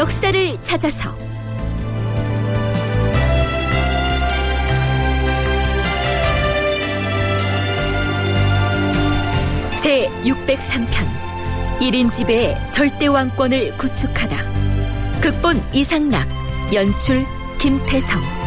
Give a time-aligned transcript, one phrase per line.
[0.00, 1.14] 역사를 찾아서.
[9.82, 11.06] 제 603편
[11.80, 15.20] 1인 지배의 절대 왕권을 구축하다.
[15.20, 16.26] 극본 이상락
[16.72, 17.26] 연출
[17.58, 18.39] 김태성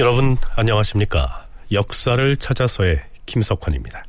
[0.00, 4.02] 여러분 안녕하십니까 역사를 찾아서의 김석환입니다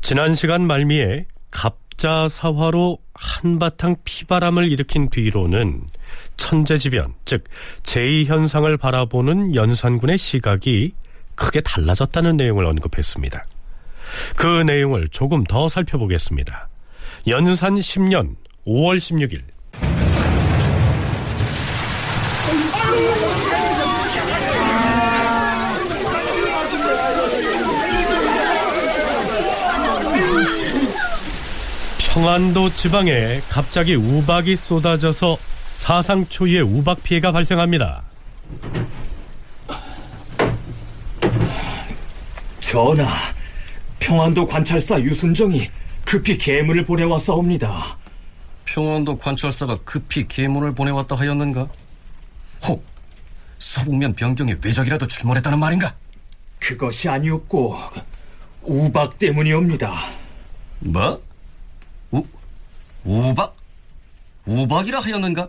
[0.00, 5.82] 지난 시간 말미에 갑자사화로 한바탕 피바람을 일으킨 뒤로는
[6.36, 7.42] 천재지변, 즉
[7.82, 10.92] 제2현상을 바라보는 연산군의 시각이
[11.34, 13.44] 크게 달라졌다는 내용을 언급했습니다.
[14.36, 16.68] 그 내용을 조금 더 살펴보겠습니다.
[17.26, 19.42] 연산 10년 5월 16일
[32.16, 35.36] 평안도 지방에 갑자기 우박이 쏟아져서
[35.74, 38.02] 사상 초유의 우박 피해가 발생합니다.
[42.58, 43.06] 전하,
[43.98, 45.68] 평안도 관찰사 유순정이
[46.06, 47.98] 급히 계문을 보내왔사옵니다.
[48.64, 51.68] 평안도 관찰사가 급히 계문을 보내왔다 하였는가?
[52.66, 52.82] 혹
[53.58, 55.94] 서북면 병경에 외적이라도 출몰했다는 말인가?
[56.60, 57.78] 그것이 아니었고
[58.62, 59.94] 우박 때문이옵니다.
[60.78, 61.26] 뭐?
[63.06, 63.56] 우, 우박?
[64.46, 65.48] 우박이라 하였는가?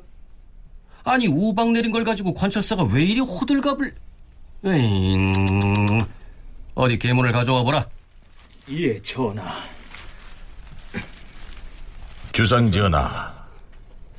[1.04, 3.96] 아니 우박 내린 걸 가지고 관찰사가 왜 이리 호들갑을?
[4.66, 6.02] 에잉.
[6.76, 7.86] 어디 계문을 가져와 보라.
[8.72, 9.64] 예 전하.
[12.32, 13.34] 주상 전하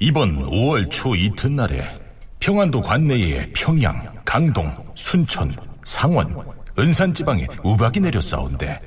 [0.01, 1.95] 이번 5월 초 이튿날에
[2.41, 6.35] 평안도 관내에 평양, 강동, 순천, 상원,
[6.79, 8.81] 은산 지방에 우박이 내렸사온데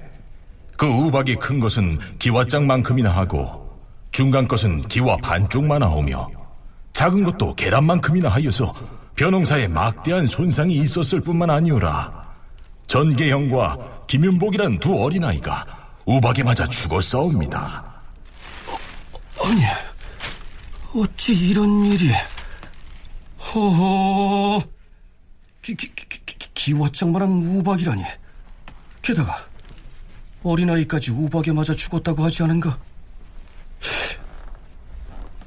[0.75, 3.60] 그 우박이 큰 것은 기와장만큼이나 하고
[4.11, 6.29] 중간 것은 기와 반쪽만 하오며
[6.93, 8.73] 작은 것도 계란만큼이나 하여서
[9.15, 12.21] 변홍사에 막대한 손상이 있었을 뿐만 아니오라.
[12.87, 15.65] 전계형과 김윤복이란 두 어린아이가
[16.05, 18.01] 우박에 맞아 죽었사옵니다.
[19.43, 19.61] 아니,
[20.93, 22.11] 어찌 이런 일이...
[23.39, 24.61] 허허...
[25.61, 28.03] 기, 기, 기, 기, 기와장만한 우박이라니.
[29.01, 29.37] 게다가
[30.43, 32.77] 어린아이까지 우박에 맞아 죽었다고 하지 않은가?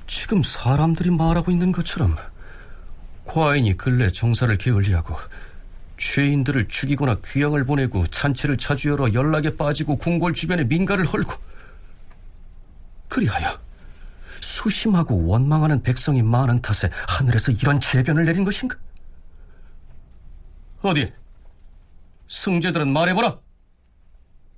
[0.06, 2.17] 지금 사람들이 말하고 있는 것처럼
[3.25, 5.17] 과인이 근래 정사를 게을리하고
[5.97, 11.34] 죄인들을 죽이거나 귀양을 보내고 잔치를 자주 열어 연락에 빠지고 궁궐 주변에 민가를 헐고
[13.09, 13.59] 그리하여
[14.41, 18.77] 수심하고 원망하는 백성이 많은 탓에 하늘에서 이런 재변을 내린 것인가?
[20.83, 21.12] 어디
[22.28, 23.39] 승제들은 말해보라.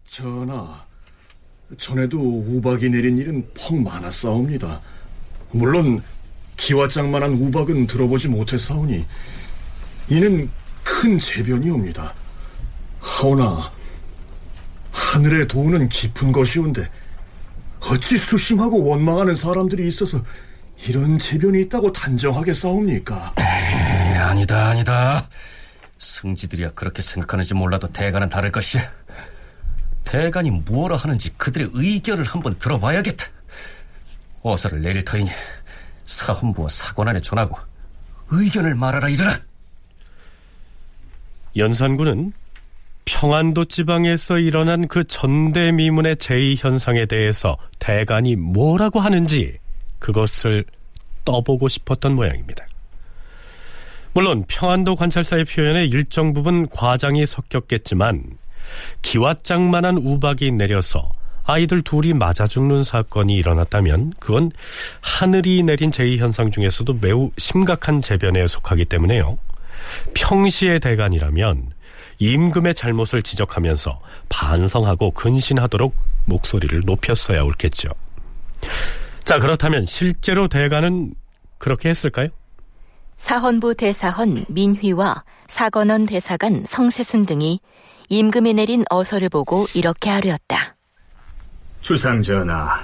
[0.09, 0.86] 전하,
[1.79, 4.81] 전에도 우박이 내린 일은 퍽 많았사옵니다.
[5.51, 6.03] 물론
[6.57, 9.05] 기와장만한 우박은 들어보지 못했사오니
[10.09, 10.51] 이는
[10.85, 12.15] 큰 재변이옵니다.
[13.01, 13.71] 하오나
[14.93, 16.89] 하늘의 도는 깊은 것이온데
[17.81, 20.23] 어찌 수심하고 원망하는 사람들이 있어서
[20.87, 23.35] 이런 재변이 있다고 단정하게 싸웁니까?
[23.39, 25.29] 에이, 아니다 아니다
[25.99, 28.83] 승지들이야 그렇게 생각하는지 몰라도 대가는 다를 것이야
[30.07, 33.27] 대간이 무엇라 하는지 그들의 의견을 한번 들어봐야겠다.
[34.43, 35.29] 어서를 내릴 터이니
[36.05, 37.59] 사헌부와 사관안에 전하고
[38.31, 39.41] 의견을 말하라 이르라.
[41.57, 42.33] 연산군은
[43.05, 49.59] 평안도 지방에서 일어난 그 전대미문의 제2현상에 대해서 대간이 뭐라고 하는지
[49.99, 50.65] 그것을
[51.25, 52.67] 떠보고 싶었던 모양입니다.
[54.13, 58.39] 물론 평안도 관찰사의 표현에 일정 부분 과장이 섞였겠지만
[59.03, 61.11] 기왓장만한 우박이 내려서
[61.45, 64.51] 아이들 둘이 맞아 죽는 사건이 일어났다면 그건
[65.01, 69.39] 하늘이 내린 제2현상 중에서도 매우 심각한 재변에 속하기 때문에요.
[70.15, 71.71] 평시의 대간이라면
[72.19, 77.89] 임금의 잘못을 지적하면서 반성하고 근신하도록 목소리를 높였어야 옳겠죠.
[79.25, 81.13] 자, 그렇다면 실제로 대가는
[81.59, 82.29] 그렇게 했을까요?
[83.17, 87.61] 사헌부 대사헌 민휘와 사건원 대사관 성세순 등이
[88.09, 90.77] 임금이 내린 어서를 보고 이렇게 하려었다.
[91.81, 92.81] 주상전하,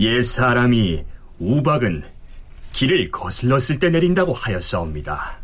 [0.00, 1.04] 옛 사람이
[1.38, 2.04] 우박은
[2.72, 5.38] 길을 거슬렀을 때 내린다고 하였사옵니다.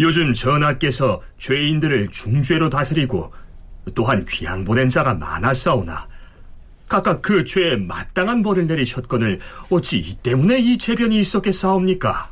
[0.00, 3.32] 요즘 전하께서 죄인들을 중죄로 다스리고
[3.94, 6.08] 또한 귀양 보낸 자가 많았사오나
[6.94, 12.30] 각각 그 죄에 마땅한 벌을 내리셨거늘 어찌 이 때문에 이 재변이 있었겠사옵니까?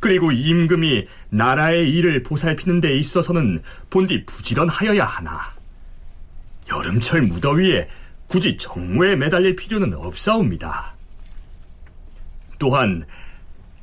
[0.00, 5.54] 그리고 임금이 나라의 일을 보살피는 데 있어서는 본디 부지런하여야 하나
[6.68, 7.86] 여름철 무더위에
[8.26, 10.92] 굳이 정무에 매달릴 필요는 없사옵니다.
[12.58, 13.04] 또한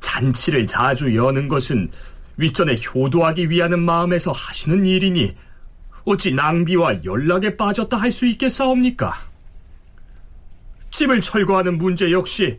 [0.00, 1.90] 잔치를 자주 여는 것은
[2.36, 5.34] 윗전에 효도하기 위하는 마음에서 하시는 일이니
[6.10, 9.14] 어찌 낭비와 연락에 빠졌다 할 수 있겠사옵니까?
[10.90, 12.58] 집을 철거하는 문제 역시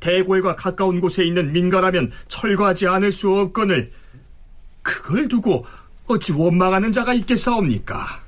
[0.00, 3.92] 대궐과 가까운 곳에 있는 민가라면 철거하지 않을 수 없거늘
[4.82, 5.66] 그걸 두고
[6.06, 8.22] 어찌 원망하는 자가 있겠사옵니까?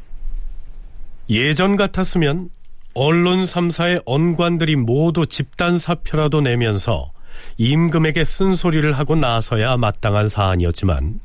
[1.31, 2.51] 예전 같았으면
[2.93, 7.11] 언론 3사의 언관들이 모두 집단 사표라도 내면서
[7.57, 11.21] 임금에게 쓴소리를 하고 나서야 마땅한 사안이었지만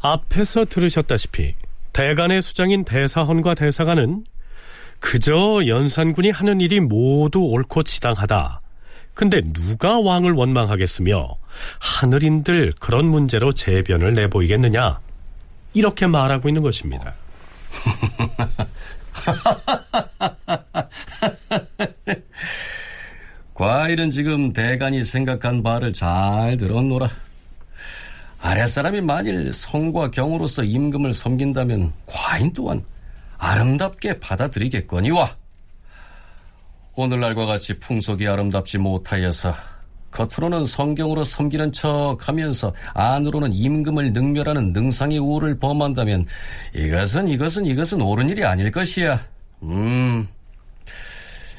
[0.00, 1.54] 앞에서 들으셨다시피
[1.94, 4.26] 대간의 수장인 대사헌과 대사관은
[4.98, 8.60] 그저 연산군이 하는 일이 모두 옳고 지당하다.
[9.14, 11.36] 근데 누가 왕을 원망하겠으며
[11.78, 14.98] 하늘인들 그런 문제로 재변을 내보이겠느냐?
[15.72, 17.14] 이렇게 말하고 있는 것입니다.
[23.54, 27.08] 과일은 지금 대간이 생각한 바를 잘 들었노라.
[28.44, 32.84] 아랫사람이 만일 성과 경으로서 임금을 섬긴다면 과인 또한
[33.38, 35.34] 아름답게 받아들이겠거니와
[36.94, 39.54] 오늘날과 같이 풍속이 아름답지 못하여서
[40.10, 46.26] 겉으로는 성경으로 섬기는 척 하면서 안으로는 임금을 능멸하는 능상의 우를 범한다면
[46.74, 49.26] 이것은 이것은 이것은 옳은 일이 아닐 것이야.
[49.62, 50.28] 음.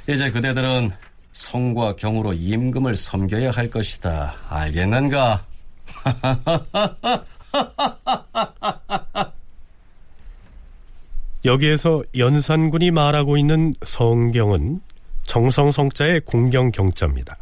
[0.08, 0.92] 이제 그대들은
[1.34, 4.36] 성과 경으로 임금을 섬겨야 할 것이다.
[4.48, 5.55] 알겠는가?
[11.46, 14.82] 여기에서 연산군이 말하고 있는 성경은
[15.24, 17.38] 정성성자의 공경경자입니다.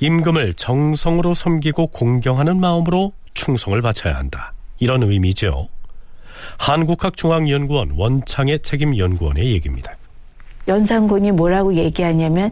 [0.00, 4.52] 임금을 정성으로 섬기고 공경하는 마음으로 충성을 바쳐야 한다.
[4.78, 5.68] 이런 의미죠.
[6.58, 9.92] 한국학중앙연구원 원창의 책임연구원의 얘기입니다.
[10.68, 12.50] 연산군이 뭐라고 얘기하냐면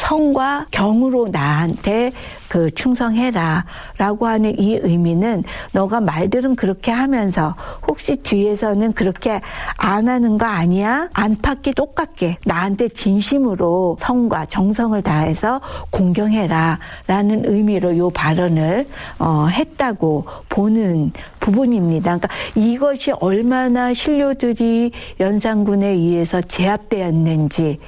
[0.00, 2.12] 성과 경으로 나한테
[2.48, 3.66] 그 충성해라
[3.98, 7.54] 라고 하는 이 의미는 너가 말들은 그렇게 하면서
[7.86, 9.40] 혹시 뒤에서는 그렇게
[9.76, 11.10] 안 하는 거 아니야?
[11.12, 15.60] 안팎이 똑같게 나한테 진심으로 성과 정성을 다해서
[15.90, 18.88] 공경해라 라는 의미로 요 발언을
[19.18, 22.18] 어, 했다고 보는 부분입니다.
[22.18, 27.78] 그러니까 이것이 얼마나 신료들이 연산군에 의해서 제압되었는지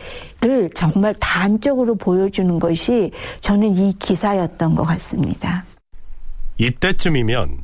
[0.43, 5.65] 를 정말 단적으로 보여주는 것이 저는 이 기사였던 것 같습니다.
[6.59, 7.59] 이때쯤이면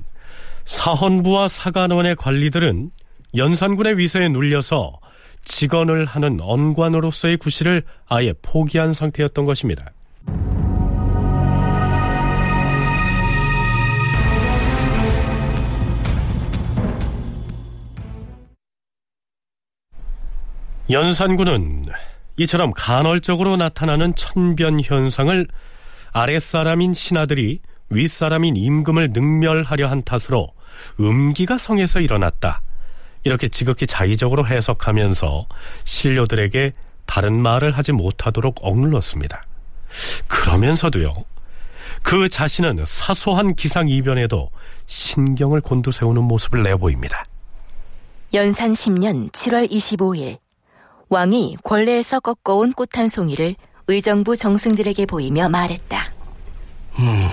[0.65, 2.93] 사헌부와 사관원의 관리들은
[3.37, 5.01] 연산군의 위세에 눌려서
[5.43, 9.87] 직언을 하는 언관으로서의 구실을 아예 포기한 상태였던 것입니다.
[20.91, 21.87] 연산군은
[22.39, 25.47] 이처럼 간헐적으로 나타나는 천변 현상을
[26.13, 30.53] 아랫사람인 신하들이 윗사람인 임금을 능멸하려 한 탓으로
[31.01, 32.63] 음기가 성에서 일어났다.
[33.25, 35.47] 이렇게 지극히 자의적으로 해석하면서
[35.85, 36.73] 신료들에게
[37.07, 39.43] 다른 말을 하지 못하도록 억눌렀습니다.
[40.29, 41.15] 그러면서도요,
[42.03, 44.51] 그 자신은 사소한 기상이변에도
[44.87, 47.25] 신경을 곤두세우는 모습을 내보입니다.
[48.35, 50.39] 연산 10년 7월 25일
[51.09, 56.13] 왕이 권례에서 꺾어온 꽃 한 송이를 의정부 정승들에게 보이며 말했다.
[56.99, 57.27] 음,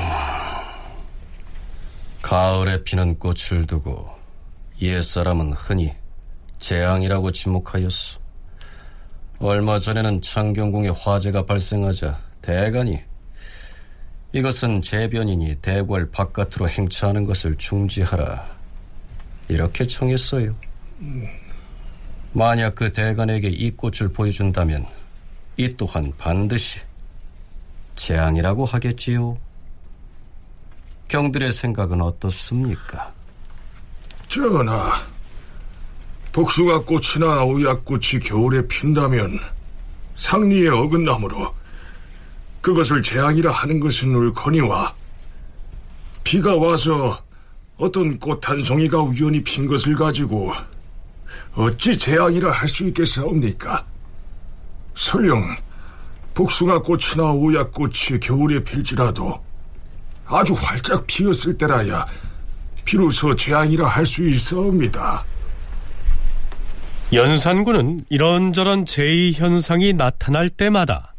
[2.21, 4.05] 가을에 피는 꽃을 두고
[4.81, 5.93] 옛사람은 흔히
[6.59, 8.19] 재앙이라고 지목하였소.
[9.39, 12.99] 얼마 전에는 창경궁에 화재가 발생하자 대간이
[14.31, 18.45] 이것은 재변이니 대궐 바깥으로 행차하는 것을 중지하라.
[19.47, 20.55] 이렇게 청했어요.
[22.35, 24.85] 만약 그 대간에게 이 꽃을 보여준다면
[25.55, 26.81] 이 또한 반드시
[27.95, 29.37] 재앙이라고 하겠지요.
[31.07, 33.13] 경들의 생각은 어떻습니까?
[34.27, 35.01] 전하,
[36.33, 39.39] 복숭아 꽃이나 오약꽃이 겨울에 핀다면
[40.17, 41.55] 상리에 어긋나므로
[42.59, 44.93] 그것을 재앙이라 하는 것은 옳거니와
[46.25, 47.17] 비가 와서
[47.77, 50.51] 어떤 꽃 한 송이가 우연히 핀 것을 가지고
[51.55, 53.85] 어찌 재앙이라 할 수 있겠사옵니까?
[54.95, 55.55] 설령
[56.33, 59.41] 복숭아 꽃이나 오약꽃이 겨울에 필지라도
[60.25, 62.05] 아주 활짝 피었을 때라야
[62.83, 65.23] 비로소 재앙이라 할 수 있사옵니다.
[67.13, 71.13] 연산군은 이런저런 제의 현상이 나타날 때마다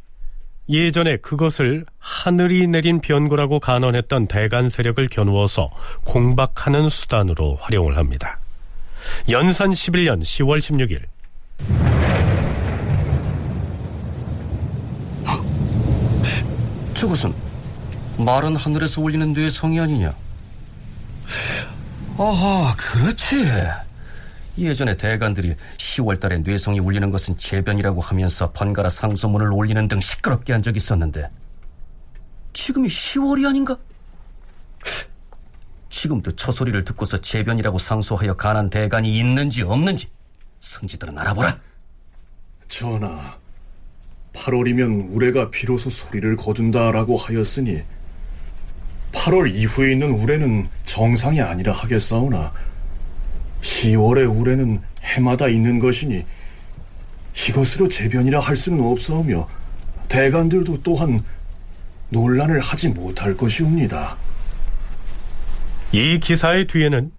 [0.69, 5.71] 예전에 그것을 하늘이 내린 변고라고 간언했던 대간 세력을 겨누어서
[6.05, 8.39] 공박하는 수단으로 활용을 합니다.
[9.29, 11.03] 연산 11년 10월 16일
[16.95, 17.35] 저것은
[18.19, 20.15] 마른 하늘에서 올리는 뇌성이 아니냐?
[22.19, 23.45] 아하, 그렇지.
[24.59, 30.63] 예전에 대간들이 10월 달에 뇌성이 울리는 것은 재변이라고 하면서 번갈아 상소문을 올리는 등 시끄럽게 한
[30.63, 31.29] 적이 있었는데
[32.55, 33.77] 지금이 10월이 아닌가?
[35.97, 40.09] 지금도 저 소리를 듣고서 재변이라고 상소하여 가난 대간이 있는지 없는지
[40.61, 41.59] 성지들은 알아보라.
[42.69, 43.35] 전하,
[44.35, 47.83] 8월이면 우레가 비로소 소리를 거둔다라고 하였으니
[49.13, 52.53] 8월 이후에 있는 우레는 정상이 아니라 하겠사오나
[53.63, 56.27] 10월의 우레는 해마다 있는 것이니
[57.49, 59.49] 이것으로 재변이라 할 수는 없사오며
[60.09, 61.25] 대간들도 또한
[62.11, 64.26] 논란을 하지 못할 것이옵니다.
[65.93, 67.13] 이 기사의 뒤에는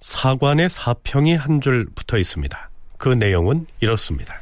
[0.00, 2.70] 사관의 사평이 한 줄 붙어 있습니다.
[2.96, 4.34] 그 내용은 이렇습니다.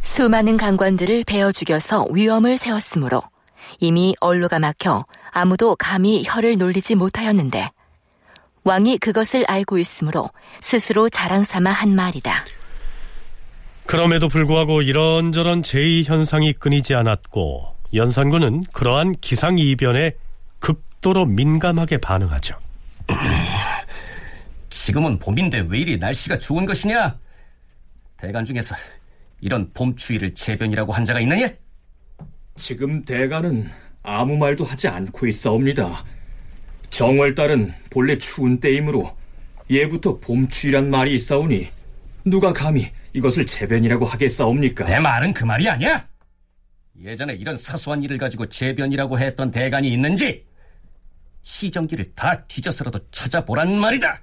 [0.00, 3.22] 수많은 강관들을 베어 죽여서 위험을 세웠으므로
[3.78, 7.70] 이미 언로가 막혀 아무도 감히 혀를 놀리지 못하였는데
[8.64, 12.44] 왕이 그것을 알고 있으므로 스스로 자랑 삼아 한 말이다.
[13.86, 20.12] 그럼에도 불구하고 이런저런 제의 현상이 끊이지 않았고 연산군은 그러한 기상 이변에
[20.60, 22.56] 극도로 민감하게 반응하죠.
[24.68, 27.18] 지금은 봄인데 왜 이리 날씨가 좋은 것이냐?
[28.16, 28.74] 대간 중에서
[29.40, 31.48] 이런 봄 추위를 재변이라고 한 자가 있느냐?
[32.56, 33.68] 지금 대가는
[34.02, 36.04] 아무 말도 하지 않고 있사옵니다.
[36.90, 39.16] 정월달은 본래 추운 때이므로
[39.70, 41.68] 예부터 봄 추위란 말이 있사오니
[42.24, 44.84] 누가 감히 이것을 재변이라고 하겠사옵니까?
[44.84, 46.06] 내 말은 그 말이 아니야.
[47.02, 50.44] 예전에 이런 사소한 일을 가지고 재변이라고 했던 대간이 있는지
[51.42, 54.20] 시정기를 다 뒤져서라도 찾아보란 말이다.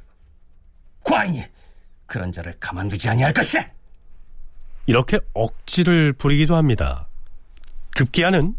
[1.03, 1.43] 과인이
[2.05, 3.65] 그런 자를 가만두지 아니할 것이야.
[4.85, 7.07] 이렇게 억지를 부리기도 합니다.
[7.91, 8.55] 급기야는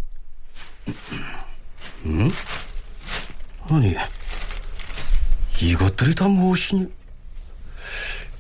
[2.05, 2.31] 음?
[3.71, 3.95] 아니
[5.61, 6.87] 이것들이 다 무엇이니?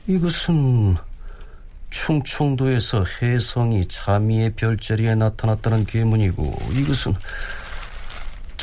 [0.06, 0.96] 이것은
[1.90, 7.14] 충청도에서 혜성이 자미의 별자리에 나타났다는 계문이고 이것은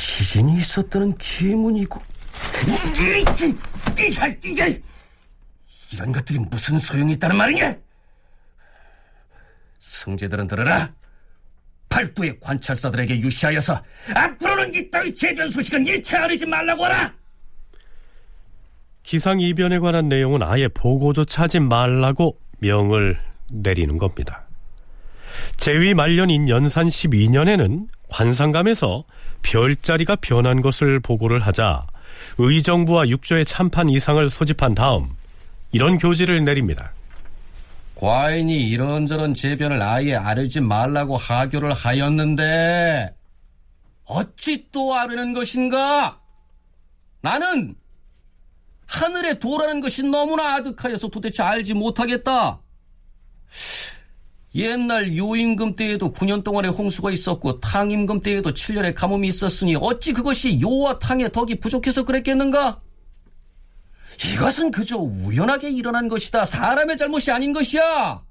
[0.06, 2.00] 지진이 있었다는 계문이고
[5.92, 7.76] 이런 것들이 무슨 소용이 있다는 말이냐?
[9.80, 10.92] 승제들은 들어라.
[11.88, 13.82] 팔도의 관찰사들에게 유시하여서
[14.14, 17.12] 앞으로는 이따위 재변 소식은 일체 알리지 말라고 하라.
[19.02, 23.18] 기상 이변에 관한 내용은 아예 보고조차 하지 말라고 명을
[23.50, 24.46] 내리는 겁니다.
[25.56, 29.04] 제위 말년인 연산 12년에는 관상감에서
[29.46, 31.86] 별자리가 변한 것을 보고를 하자
[32.38, 35.10] 의정부와 육조의 참판 이상을 소집한 다음
[35.70, 36.90] 이런 교지를 내립니다.
[37.94, 43.14] 과인이 이런저런 재변을 아예 아르지 말라고 하교를 하였는데
[44.04, 46.20] 어찌 또 아르는 것인가?
[47.22, 47.74] 나는
[48.86, 52.60] 하늘에 도라는 것이 너무나 아득하여서 도대체 알지 못하겠다.
[54.56, 60.98] 옛날 요임금 때에도 9년 동안의 홍수가 있었고 탕임금 때에도 7년의 가뭄이 있었으니 어찌 그것이 요와
[60.98, 62.80] 탕의 덕이 부족해서 그랬겠는가?
[64.32, 66.46] 이것은 그저 우연하게 일어난 것이다.
[66.46, 68.24] 사람의 잘못이 아닌 것이야.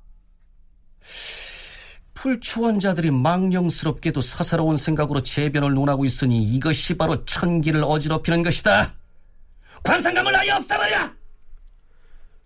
[2.15, 8.95] 풀초원자들이 망령스럽게도 사사로운 생각으로 재변을 논하고 있으니 이것이 바로 천기를 어지럽히는 것이다.
[9.83, 11.11] 관상감을 아예 없애버려!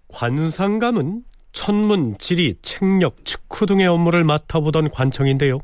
[0.10, 1.24] 관상감은
[1.60, 5.60] 천문, 지리, 책력, 측후 등의 업무를 맡아보던 관청인데요.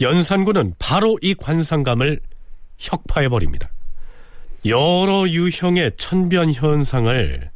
[0.00, 2.18] 연산군은 바로 이 관상감을
[2.78, 3.68] 혁파해버립니다.
[4.64, 7.50] 여러 유형의 천변 현상을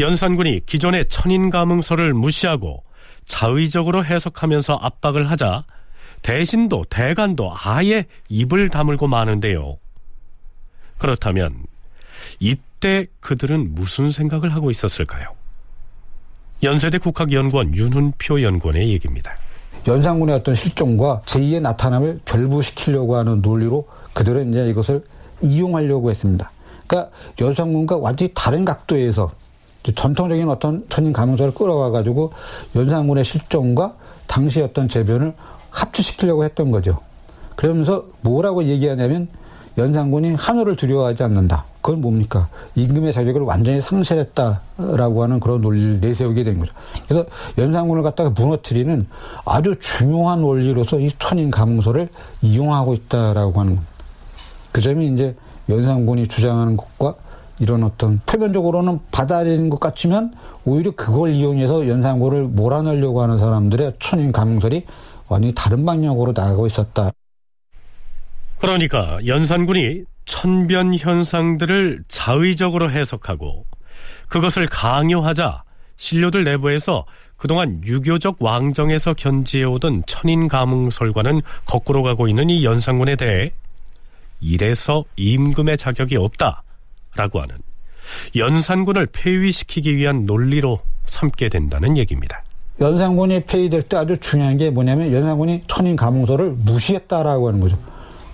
[0.00, 2.82] 연산군이 기존의 천인감흥서를 무시하고
[3.24, 5.64] 자의적으로 해석하면서 압박을 하자
[6.22, 9.78] 대신도 대간도 아예 입을 다물고 마는데요.
[10.98, 11.66] 그렇다면
[12.40, 15.41] 이때 그들은 무슨 생각을 하고 있었을까요?
[16.62, 19.32] 연세대 국학연구원 윤훈표 연구원의 얘기입니다.
[19.86, 25.02] 연산군의 어떤 실종과 제2의 나타남을 결부시키려고 하는 논리로 그들은 이제 이것을
[25.40, 26.52] 이용하려고 했습니다.
[26.86, 29.32] 그러니까 연산군과 완전히 다른 각도에서
[29.96, 32.32] 전통적인 어떤 천인 가문서를 끌어와 가지고
[32.76, 33.96] 연산군의 실종과
[34.28, 35.34] 당시 어떤 재변을
[35.70, 37.00] 합치시키려고 했던 거죠.
[37.56, 39.26] 그러면서 뭐라고 얘기하냐면
[39.78, 41.64] 연산군이 한우를 두려워하지 않는다.
[41.82, 42.48] 그건 뭡니까?
[42.76, 46.72] 임금의 자격을 완전히 상실했다라고 하는 그런 논리를 내세우게 된 거죠.
[47.08, 47.26] 그래서
[47.58, 49.06] 연산군을 갖다가 무너뜨리는
[49.44, 52.08] 아주 중요한 원리로서 이 천인 가문서를
[52.40, 53.92] 이용하고 있다라고 하는 겁니다.
[54.70, 55.34] 그 점이 이제
[55.68, 57.16] 연산군이 주장하는 것과
[57.58, 60.32] 이런 어떤 표면적으로는 받아들이는 것 같지만
[60.64, 64.86] 오히려 그걸 이용해서 연산군을 몰아내려고 하는 사람들의 천인 가문설이
[65.28, 67.10] 완전히 다른 방향으로 나가고 있었다.
[68.58, 73.64] 그러니까 연산군이 천변 현상들을 자의적으로 해석하고
[74.28, 75.64] 그것을 강요하자
[75.96, 77.04] 신료들 내부에서
[77.36, 83.52] 그동안 유교적 왕정에서 견지해오던 천인 가문설과는 거꾸로 가고 있는 이 연산군에 대해
[84.40, 87.56] 이래서 임금의 자격이 없다라고 하는
[88.36, 92.42] 연산군을 폐위시키기 위한 논리로 삼게 된다는 얘기입니다.
[92.80, 97.78] 연산군이 폐위될 때 아주 중요한 게 뭐냐면 연산군이 천인 가문서를 무시했다라고 하는 거죠.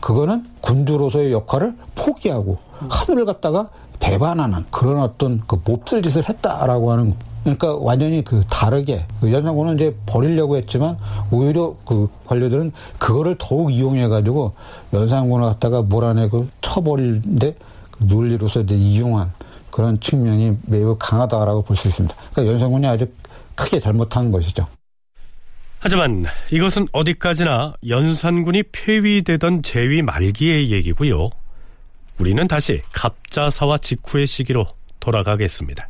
[0.00, 3.68] 그거는 군주로서의 역할을 포기하고 하늘을 갖다가
[4.00, 9.96] 배반하는 그런 어떤 그 몹쓸 짓을 했다라고 하는 그러니까 완전히 그 다르게 그 연산군은 이제
[10.06, 10.96] 버리려고 했지만
[11.30, 14.52] 오히려 그 관료들은 그거를 더욱 이용해 가지고
[14.92, 17.54] 연산군을 갖다가 몰아내고 쳐버리는데
[17.90, 19.32] 그 논리로서 이제 이용한
[19.70, 22.14] 그런 측면이 매우 강하다라고 볼 수 있습니다.
[22.32, 23.06] 그러니까 연산군이 아주
[23.54, 24.66] 크게 잘못한 것이죠.
[25.80, 31.30] 하지만 이것은 어디까지나 연산군이 폐위되던 제위 말기의 얘기고요.
[32.18, 34.66] 우리는 다시 갑자사와 직후의 시기로
[34.98, 35.88] 돌아가겠습니다.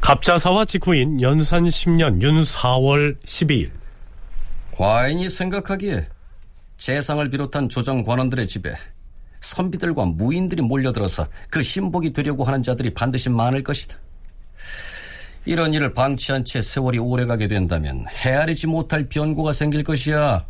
[0.00, 3.70] 갑자사와 직후인 연산 10년 윤 4월 12일
[4.72, 6.08] 과인이 생각하기에
[6.76, 8.74] 재상을 비롯한 조정 관원들의 집에
[9.40, 13.96] 선비들과 무인들이 몰려들어서 그 신복이 되려고 하는 자들이 반드시 많을 것이다.
[15.46, 20.46] 이런 일을 방치한 채 세월이 오래가게 된다면 헤아리지 못할 변고가 생길 것이야.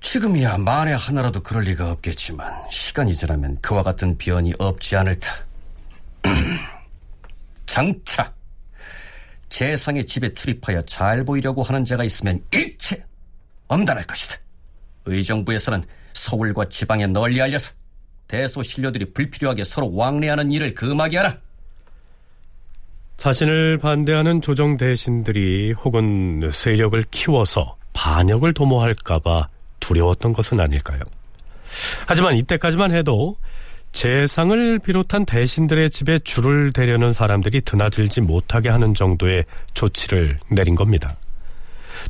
[0.00, 5.28] 지금이야 만에 하나라도 그럴 리가 없겠지만 시간이 지나면 그와 같은 변이 없지 않을 터.
[7.66, 8.32] 장차
[9.48, 12.77] 재상의 집에 출입하여 잘 보이려고 하는 자가 있으면 일체
[13.68, 14.36] 엄단할 것이다.
[15.04, 17.72] 의정부에서는 서울과 지방에 널리 알려서
[18.26, 21.38] 대소 신료들이 불필요하게 서로 왕래하는 일을 금하게 하라.
[23.16, 29.48] 자신을 반대하는 조정 대신들이 혹은 세력을 키워서 반역을 도모할까봐
[29.80, 31.00] 두려웠던 것은 아닐까요?
[32.06, 33.36] 하지만 이때까지만 해도
[33.92, 41.16] 재상을 비롯한 대신들의 집에 줄을 대려는 사람들이 드나들지 못하게 하는 정도의 조치를 내린 겁니다.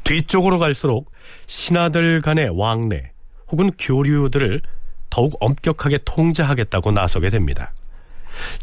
[0.04, 1.10] 뒤쪽으로 갈수록
[1.46, 3.10] 신하들 간의 왕래
[3.50, 4.62] 혹은 교류들을
[5.10, 7.72] 더욱 엄격하게 통제하겠다고 나서게 됩니다.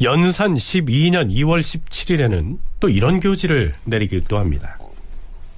[0.01, 4.77] 연산 12년 2월 17일에는 또 이런 교지를 내리기도 합니다.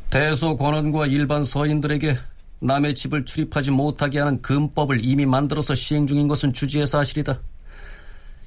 [0.10, 2.18] 대소 관원과 일반 서인들에게
[2.60, 7.40] 남의 집을 출입하지 못하게 하는 금법을 이미 만들어서 시행 중인 것은 주지의 사실이다.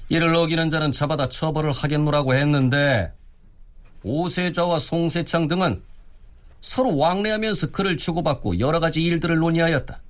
[0.09, 3.12] 이를 어기는 자는 잡아다 처벌을 하겠노라고 했는데
[4.03, 5.83] 오세좌와 송세창 등은
[6.61, 10.03] 서로 왕래하면서 글을 주고받고 여러 가지 일들을 논의하였다.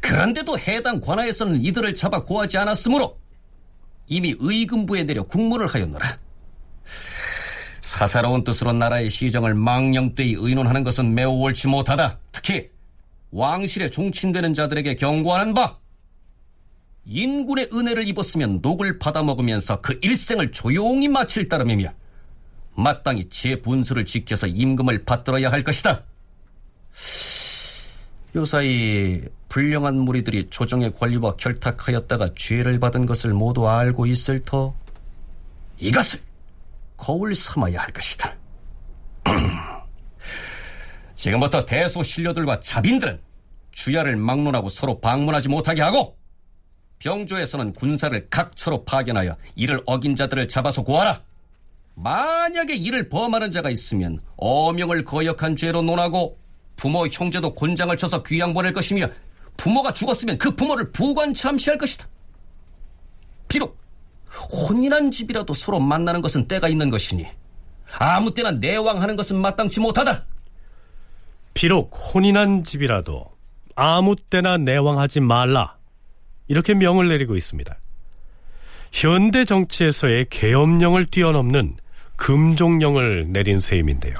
[0.00, 3.18] 그런데도 해당 관하에서는 이들을 잡아 고하지 않았으므로
[4.06, 6.18] 이미 의금부에 내려 국문을 하였노라.
[7.80, 12.18] 사사로운 뜻으로 나라의 시정을 망령되이 의논하는 것은 매우 옳지 못하다.
[12.32, 12.70] 특히
[13.30, 15.78] 왕실에 종친되는 자들에게 경고하는 바
[17.04, 21.90] 인군의 은혜를 입었으면 녹을 받아먹으면서 그 일생을 조용히 마칠 따름이며
[22.78, 26.04] 마땅히 제 분수를 지켜서 임금을 받들어야 할 것이다.
[28.36, 34.74] 요사이 불량한 무리들이 조정의 권리와 결탁하였다가 죄를 받은 것을 모두 알고 있을 터
[35.78, 36.20] 이것을
[36.96, 38.36] 거울 삼아야 할 것이다.
[41.16, 43.18] 지금부터 대소 신료들과 자빈들은
[43.72, 46.16] 주야를 막론하고 서로 방문하지 못하게 하고
[47.00, 51.27] 병조에서는 군사를 각처로 파견하여 이를 어긴 자들을 잡아서 고하라.
[52.02, 56.38] 만약에 이를 범하는 자가 있으면 어명을 거역한 죄로 논하고
[56.76, 59.08] 부모 형제도 곤장을 쳐서 귀양 보낼 것이며
[59.56, 62.06] 부모가 죽었으면 그 부모를 부관 참시할 것이다.
[63.48, 63.80] 비록
[64.52, 67.26] 혼인한 집이라도 서로 만나는 것은 때가 있는 것이니
[67.98, 70.24] 아무 때나 내왕하는 것은 마땅치 못하다.
[71.54, 73.24] 비록 혼인한 집이라도
[73.74, 75.76] 아무 때나 내왕하지 말라.
[76.46, 77.76] 이렇게 명을 내리고 있습니다.
[78.92, 81.76] 현대 정치에서의 계엄령을 뛰어넘는
[82.18, 84.14] 금종령을 내린 셈인데요.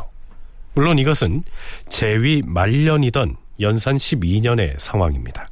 [0.74, 1.42] 물론 이것은
[1.90, 5.48] 재위 말년이던 연산 12년의 상황입니다.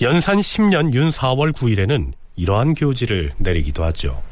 [0.00, 4.22] 연산 10년 윤 4월 9일에는 이러한 교지를 내리기도 하죠.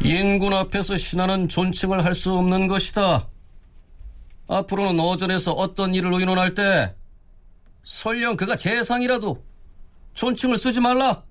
[0.00, 3.26] 인군 앞에서 신하는 존칭을 할 수 없는 것이다.
[4.46, 6.94] 앞으로는 어전에서 어떤 일을 의논할 때
[7.84, 9.42] 설령 그가 재상이라도
[10.14, 11.22] 존칭을 쓰지 말라.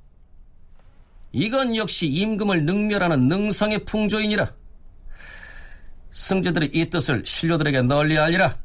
[1.31, 4.51] 이건 역시 임금을 능멸하는 능상의 풍조이니라.
[6.17, 8.55] 승제들이 이 뜻을 신료들에게 널리 알리라.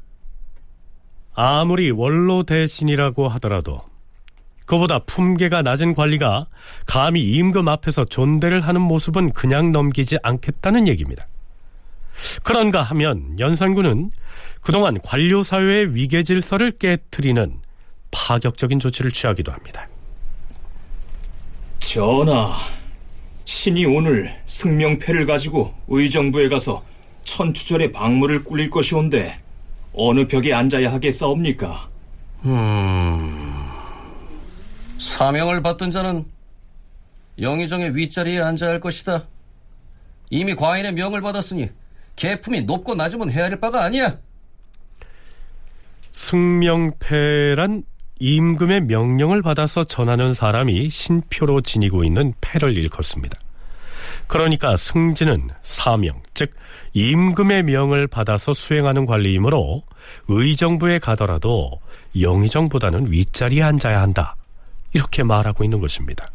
[1.35, 3.81] 아무리 원로 대신이라고 하더라도
[4.65, 6.47] 그보다 품계가 낮은 관리가
[6.87, 11.27] 감히 임금 앞에서 존대를 하는 모습은 그냥 넘기지 않겠다는 얘기입니다.
[12.41, 14.09] 그런가 하면 연산군은
[14.61, 17.59] 그동안 관료 사회의 위계 질서를 깨뜨리는
[18.09, 19.87] 파격적인 조치를 취하기도 합니다.
[21.77, 22.57] 전하,
[23.45, 26.83] 신이 오늘 승명패를 가지고 의정부에 가서
[27.23, 29.39] 천추절의 박물을 꿀릴 것이온데
[29.93, 31.89] 어느 벽에 앉아야 하겠사옵니까?
[32.45, 33.63] 음...
[34.99, 36.25] 사명을 받던 자는
[37.39, 39.27] 영의정의 윗자리에 앉아야 할 것이다.
[40.29, 41.69] 이미 과인의 명을 받았으니
[42.15, 44.17] 계품이 높고 낮으면 헤아릴 바가 아니야.
[46.11, 47.83] 승명패란
[48.19, 53.37] 임금의 명령을 받아서 전하는 사람이 신표로 지니고 있는 패를 일컫습니다.
[54.27, 56.53] 그러니까 승진은 사명, 즉
[56.93, 59.83] 임금의 명을 받아서 수행하는 관리이므로
[60.27, 61.79] 의정부에 가더라도
[62.19, 64.35] 영의정보다는 윗자리에 앉아야 한다.
[64.93, 66.27] 이렇게 말하고 있는 것입니다.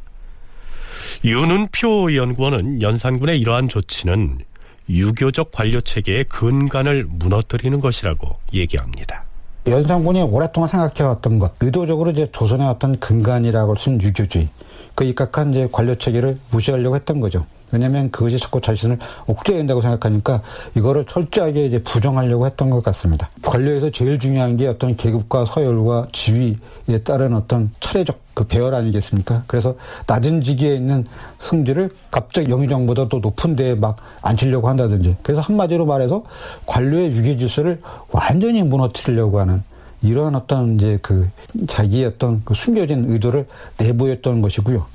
[1.24, 4.40] 윤은표 연구원은 연산군의 이러한 조치는
[4.88, 9.24] 유교적 관료 체계의 근간을 무너뜨리는 것이라고 얘기합니다.
[9.66, 14.48] 연산군이 오랫동안 생각해왔던 것, 의도적으로 이제 조선의 어떤 근간이라고 할수 유교주의,
[14.94, 17.44] 그 입각한 이제 관료 체계를 무시하려고 했던 거죠.
[17.72, 20.42] 왜냐하면 그것이 자꾸 자신을 옥죄된다고 생각하니까
[20.74, 23.30] 이거를 철저하게 이제 부정하려고 했던 것 같습니다.
[23.42, 29.42] 관료에서 제일 중요한 게 어떤 계급과 서열과 지위에 따른 어떤 차례적 그 배열 아니겠습니까?
[29.48, 29.74] 그래서
[30.06, 31.04] 낮은 직위에 있는
[31.40, 35.16] 승지를 갑자기 영의정보다 더 높은 데에 막 앉히려고 한다든지.
[35.22, 36.22] 그래서 한마디로 말해서
[36.66, 37.80] 관료의 유계 질서를
[38.12, 39.62] 완전히 무너뜨리려고 하는
[40.02, 41.28] 이러한 어떤 이제 그
[41.66, 43.46] 자기의 어떤 그 숨겨진 의도를
[43.78, 44.86] 내보였던 것이고요.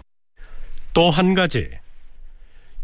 [0.94, 1.68] 또 한 가지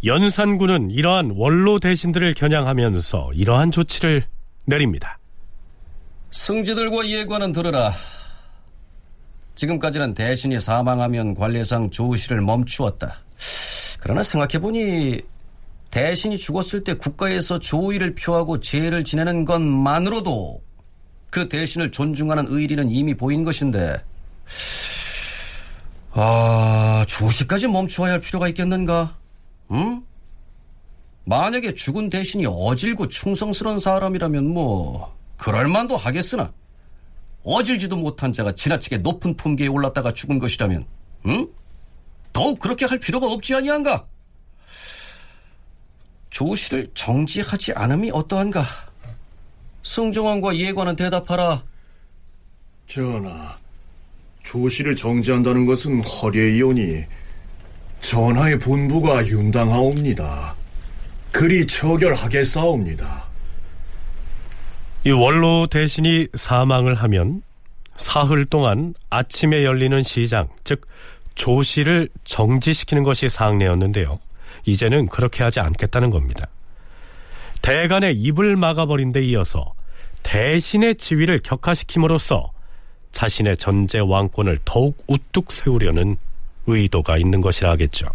[0.05, 4.23] 연산군은 이러한 원로 대신들을 겨냥하면서 이러한 조치를
[4.65, 5.19] 내립니다.
[6.31, 7.93] 승지들과 예관은 들으라.
[9.55, 13.13] 지금까지는 대신이 사망하면 관례상 조시를 멈추었다.
[13.99, 15.21] 그러나 생각해보니
[15.91, 20.61] 대신이 죽었을 때 국가에서 조의를 표하고 제를 지내는 것만으로도
[21.29, 24.01] 그 대신을 존중하는 의리는 이미 보인 것인데
[26.11, 29.18] 아 조시까지 멈추어야 할 필요가 있겠는가?
[29.71, 30.03] 응?
[31.25, 36.51] 만약에 죽은 대신이 어질고 충성스러운 사람이라면 뭐 그럴만도 하겠으나
[37.43, 40.85] 어질지도 못한 자가 지나치게 높은 품계에 올랐다가 죽은 것이라면
[41.27, 41.47] 응?
[42.33, 44.07] 더욱 그렇게 할 필요가 없지 아니한가?
[46.29, 48.63] 조시를 정지하지 않음이 어떠한가?
[49.83, 51.63] 승정원과 예관은 대답하라.
[52.87, 53.57] 전하,
[54.43, 57.05] 조시를 정지한다는 것은 허례이오니
[58.01, 60.55] 전하의 본부가 윤당하옵니다.
[61.31, 63.25] 그리 처결하겠사옵니다.
[65.05, 67.41] 이 원로 대신이 사망을 하면
[67.97, 70.87] 사흘 동안 아침에 열리는 시장, 즉
[71.35, 74.17] 조시를 정지시키는 것이 상례였는데요.
[74.65, 76.47] 이제는 그렇게 하지 않겠다는 겁니다.
[77.61, 79.73] 대간의 입을 막아버린 데 이어서
[80.23, 82.51] 대신의 지위를 격화시킴으로써
[83.11, 86.15] 자신의 전제 왕권을 더욱 우뚝 세우려는
[86.69, 88.07] 의도가 있는 것이라 하겠죠.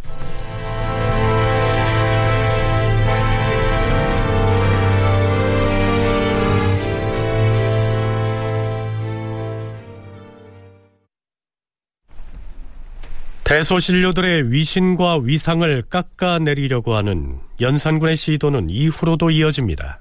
[13.45, 20.01] 대소신료들의 위신과 위상을 깎아내리려고 하는 연산군의 시도는 이후로도 이어집니다.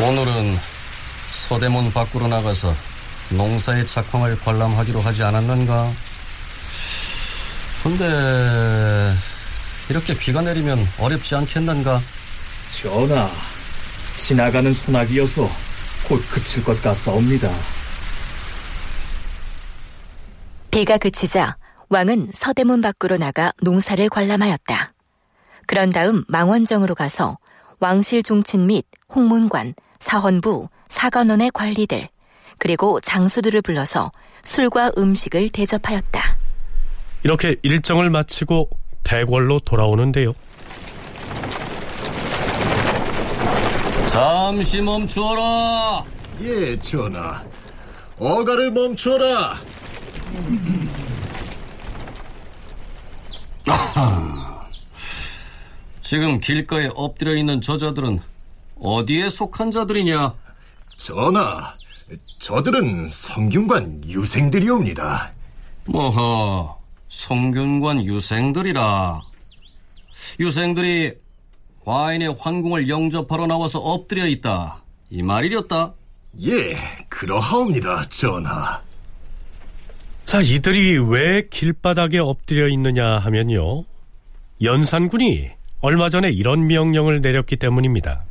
[0.00, 0.71] 오늘은
[1.52, 2.74] 서대문 밖으로 나가서
[3.28, 5.92] 농사의 작황을 관람하기로 하지 않았는가?
[7.82, 9.14] 근데
[9.90, 12.00] 이렇게 비가 내리면 어렵지 않겠는가?
[12.70, 13.30] 전하,
[14.16, 15.46] 지나가는 소나기여서
[16.08, 17.50] 곧 그칠 것 같사옵니다.
[20.70, 21.58] 비가 그치자
[21.90, 24.94] 왕은 서대문 밖으로 나가 농사를 관람하였다.
[25.66, 27.36] 그런 다음 망원정으로 가서
[27.78, 32.06] 왕실 종친 및 홍문관, 사헌부, 사관원의 관리들,
[32.58, 36.36] 그리고 장수들을 불러서 술과 음식을 대접하였다.
[37.22, 38.68] 이렇게 일정을 마치고
[39.02, 40.34] 대궐로 돌아오는데요.
[44.06, 46.04] 잠시 멈추어라.
[46.42, 47.42] 예, 전하.
[48.18, 49.56] 어가를 멈춰라.
[56.02, 58.20] 지금 길가에 엎드려 있는 저자들은
[58.78, 60.34] 어디에 속한 자들이냐?
[61.04, 61.74] 전하,
[62.38, 65.32] 저들은 성균관 유생들이옵니다.
[65.86, 69.20] 뭐허, 성균관 유생들이라.
[70.38, 71.14] 유생들이
[71.84, 74.80] 과인의 환궁을 영접하러 나와서 엎드려 있다.
[75.10, 75.92] 이 말이렸다.
[76.42, 76.76] 예,
[77.10, 78.80] 그러하옵니다, 전하.
[80.22, 83.84] 자, 이들이 왜 길바닥에 엎드려 있느냐 하면요.
[84.62, 88.22] 연산군이 얼마 전에 이런 명령을 내렸기 때문입니다.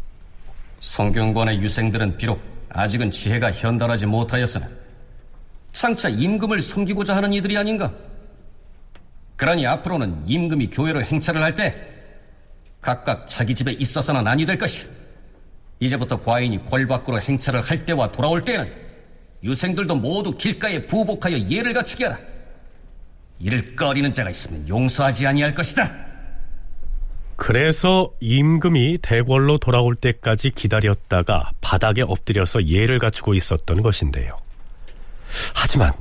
[0.79, 4.67] 성균관의 유생들은 비록 아직은 지혜가 현달하지 못하였으나
[5.71, 7.91] 장차 임금을 섬기고자 하는 이들이 아닌가?
[9.35, 11.91] 그러니 앞으로는 임금이 교회로 행차를 할 때
[12.81, 14.87] 각각 자기 집에 있어서는 아니 될 것이.
[15.79, 18.71] 이제부터 과인이 궐 밖으로 행차를 할 때와 돌아올 때는
[19.43, 22.19] 유생들도 모두 길가에 부복하여 예를 갖추게 하라.
[23.39, 26.10] 이를 꺼리는 자가 있으면 용서하지 아니할 것이다.
[27.43, 34.37] 그래서 임금이 대궐로 돌아올 때까지 기다렸다가 바닥에 엎드려서 예를 갖추고 있었던 것인데요.
[35.55, 35.91] 하지만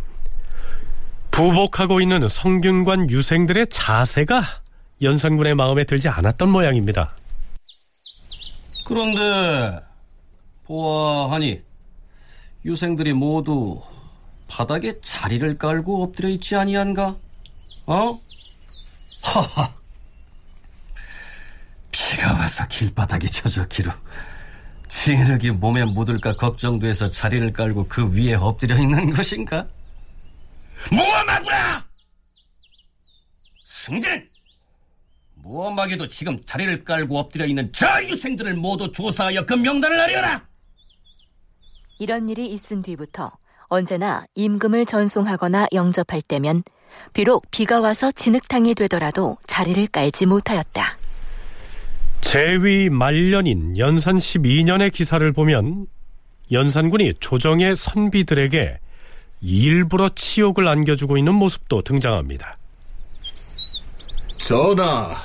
[1.30, 4.42] 부복하고 있는 성균관 유생들의 자세가
[5.00, 7.16] 연산군의 마음에 들지 않았던 모양입니다.
[8.84, 9.80] 그런데
[10.66, 11.62] 보아하니
[12.66, 13.80] 유생들이 모두
[14.46, 17.16] 바닥에 자리를 깔고 엎드려 있지 아니한가?
[17.86, 18.20] 어?
[19.22, 19.79] 하하.
[22.00, 23.90] 비가 와서 길바닥에 젖었기로
[24.88, 29.68] 진흙이 몸에 묻을까 걱정돼서 자리를 깔고 그 위에 엎드려 있는 것인가?
[30.90, 31.84] 무엄하구나!
[33.64, 34.26] 승진!
[35.34, 40.42] 무엄하게도 지금 자리를 깔고 엎드려 있는 저 유생들을 모두 조사하여 그 명단을 하려라!
[41.98, 43.30] 이런 일이 있은 뒤부터
[43.68, 46.64] 언제나 임금을 전송하거나 영접할 때면
[47.12, 50.99] 비록 비가 와서 진흙탕이 되더라도 자리를 깔지 못하였다.
[52.20, 55.86] 제위 말년인 연산 12년의 기사를 보면
[56.52, 58.78] 연산군이 조정의 선비들에게
[59.40, 62.58] 일부러 치욕을 안겨주고 있는 모습도 등장합니다.
[64.38, 65.16] 전하,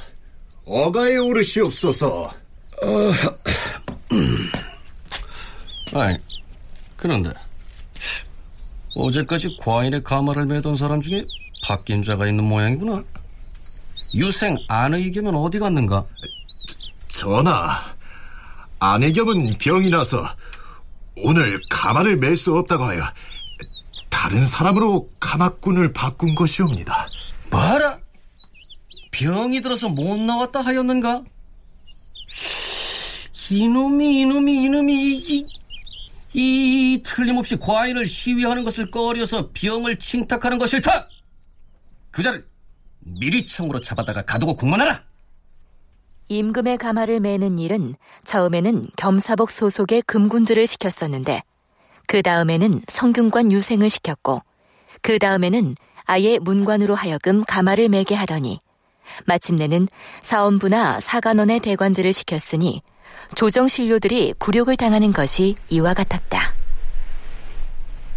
[0.65, 2.23] 어가에 오르시옵소서.
[2.23, 3.11] 어,
[5.97, 6.17] 아이,
[6.95, 7.31] 그런데
[8.95, 11.23] 어제까지 과인의 가마를 매던 사람 중에
[11.65, 13.03] 바뀐 자가 있는 모양이구나.
[14.13, 16.05] 유생 안의겸은 어디 갔는가?
[17.19, 17.79] 전하,
[18.79, 20.27] 안의겸은 병이 나서
[21.15, 23.01] 오늘 가마를 맬 수 없다고 하여
[24.09, 27.07] 다른 사람으로 가마꾼을 바꾼 것이옵니다.
[27.49, 27.99] 뭐라?
[29.11, 31.23] 병이 들어서 못 나왔다 하였는가?
[33.49, 35.45] 이놈이 이놈이 이놈이 이, 이,
[36.33, 41.07] 이 틀림없이 과인을 시위하는 것을 꺼려서 병을 칭탁하는 것을 다!
[42.11, 42.45] 그 자를
[42.99, 45.14] 미리청으로 잡아다가 가두고 국문하라!
[46.27, 51.43] 임금의 가마를 매는 일은 처음에는 겸사복 소속의 금군들을 시켰었는데
[52.07, 54.41] 그 다음에는 성균관 유생을 시켰고
[55.01, 58.59] 그 다음에는 아예 문관으로 하여금 가마를 매게 하더니
[59.25, 59.87] 마침내는
[60.21, 62.81] 사원부나 사관원의 대관들을 시켰으니
[63.35, 66.53] 조정신료들이 굴욕을 당하는 것이 이와 같았다.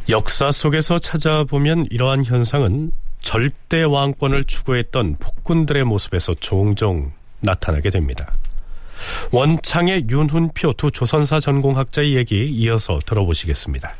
[0.08, 2.90] 역사 속에서 찾아보면 이러한 현상은
[3.20, 8.32] 절대 왕권을 추구했던 폭군들의 모습에서 종종 나타나게 됩니다.
[9.30, 13.92] 원창의 윤훈표 두 조선사 전공학자의 얘기 이어서 들어보시겠습니다.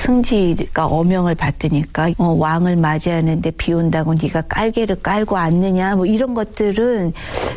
[0.00, 7.12] 승지가 어명을 받으니까 어, 왕을 맞이하는데 비 온다고 네가 깔개를 깔고 앉느냐 뭐 이런 것들은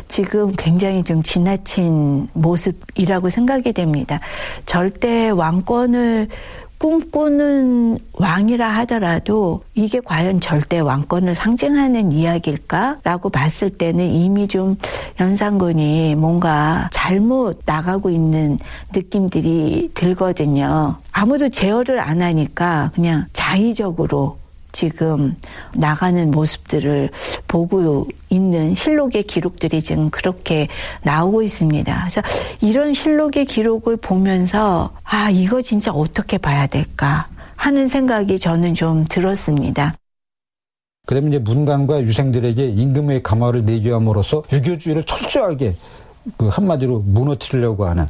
[0.08, 4.20] 지금 굉장히 좀 지나친 모습이라고 생각이 됩니다.
[4.66, 6.28] 절대 왕권을
[6.84, 14.76] 꿈꾸는 왕이라 하더라도 이게 과연 절대 왕권을 상징하는 이야기일까라고 봤을 때는 이미 좀
[15.18, 18.58] 연산군이 뭔가 잘못 나가고 있는
[18.94, 20.96] 느낌들이 들거든요.
[21.10, 24.36] 아무도 제어를 안 하니까 그냥 자의적으로
[24.74, 25.36] 지금
[25.72, 27.10] 나가는 모습들을
[27.48, 30.68] 보고 있는 실록의 기록들이 지금 그렇게
[31.02, 32.00] 나오고 있습니다.
[32.00, 32.22] 그래서
[32.60, 39.94] 이런 실록의 기록을 보면서 아, 이거 진짜 어떻게 봐야 될까 하는 생각이 저는 좀 들었습니다.
[41.06, 45.76] 그러면 이제 문관과 유생들에게 임금의 가마를 내교함으로써 유교주의를 철저하게
[46.36, 48.06] 그 한마디로 무너뜨리려고 하는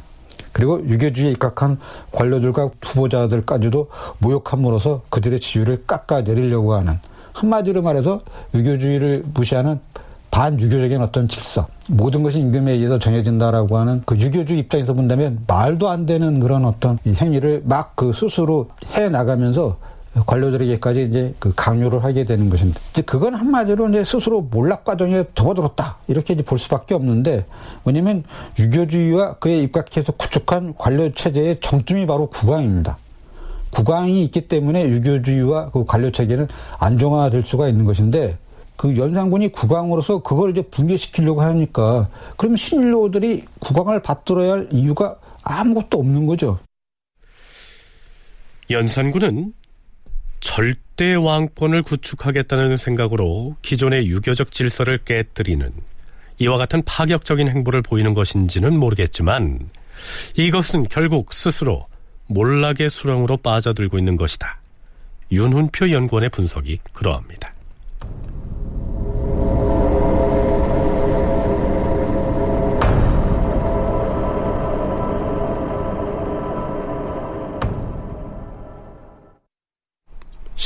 [0.55, 1.77] 그리고 유교주의에 입각한
[2.13, 3.89] 관료들과 후보자들까지도
[4.19, 6.97] 모욕함으로써 그들의 지위를 깎아내리려고 하는
[7.33, 8.21] 한마디로 말해서
[8.53, 9.81] 유교주의를 무시하는
[10.31, 16.05] 반유교적인 어떤 질서 모든 것이 임금에 의해서 정해진다라고 하는 그 유교주의 입장에서 본다면 말도 안
[16.05, 19.75] 되는 그런 어떤 행위를 막 그 스스로 해 나가면서
[20.25, 22.79] 관료들에게까지 이제 그 강요를 하게 되는 것입니다.
[22.91, 27.45] 이제 그건 한마디로 이제 스스로 몰락 과정에 접어들었다 이렇게 이제 볼 수밖에 없는데
[27.83, 28.23] 왜냐하면
[28.57, 32.97] 유교주의와 그에 입각해서 구축한 관료 체제의 정점이 바로 국왕입니다.
[33.71, 36.47] 국왕이 있기 때문에 유교주의와 그 관료 체계는
[36.79, 38.37] 안정화될 수가 있는 것인데
[38.77, 46.25] 그 연산군이 국왕으로서 그걸 이제 붕괴시키려고 하니까 그럼 신료들이 국왕을 받들어야 할 이유가 아무것도 없는
[46.25, 46.59] 거죠.
[48.69, 49.53] 연산군은
[50.39, 55.71] 절대 왕권을 구축하겠다는 생각으로 기존의 유교적 질서를 깨뜨리는
[56.39, 59.69] 이와 같은 파격적인 행보를 보이는 것인지는 모르겠지만
[60.35, 61.87] 이것은 결국 스스로
[62.27, 64.59] 몰락의 수렁으로 빠져들고 있는 것이다.
[65.31, 67.54] 윤훈표 연구원의 분석이 그러합니다.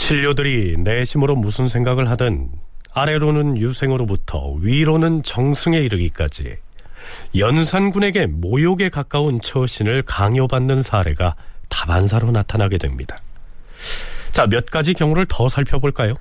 [0.10, 2.50] 신료들이 내심으로 무슨 생각을 하든
[2.94, 6.56] 아래로는 유생으로부터 위로는 정승에 이르기까지
[7.38, 11.36] 연산군에게 모욕에 가까운 처신을 강요받는 사례가
[11.70, 13.18] 다반사로 나타나게 됩니다.
[14.32, 16.16] 자, 몇 가지 경우를 더 살펴볼까요?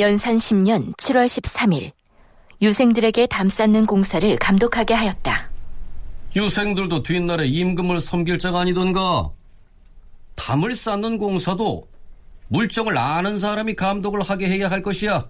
[0.00, 1.92] 연산 10년 7월 13일
[2.60, 5.52] 유생들에게 담 쌓는 공사를 감독하게 하였다.
[6.34, 9.30] 유생들도 뒷날에 임금을 섬길 자가 아니던가.
[10.34, 11.91] 담을 쌓는 공사도
[12.52, 15.26] 물정을 아는 사람이 감독을 하게 해야 할 것이야.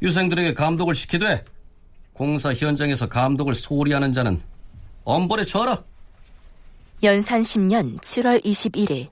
[0.00, 1.44] 유생들에게 감독을 시키되
[2.14, 4.40] 공사 현장에서 감독을 소홀히 하는 자는
[5.04, 5.84] 엄벌에 처하라.
[7.02, 9.10] 연산 10년 7월 21일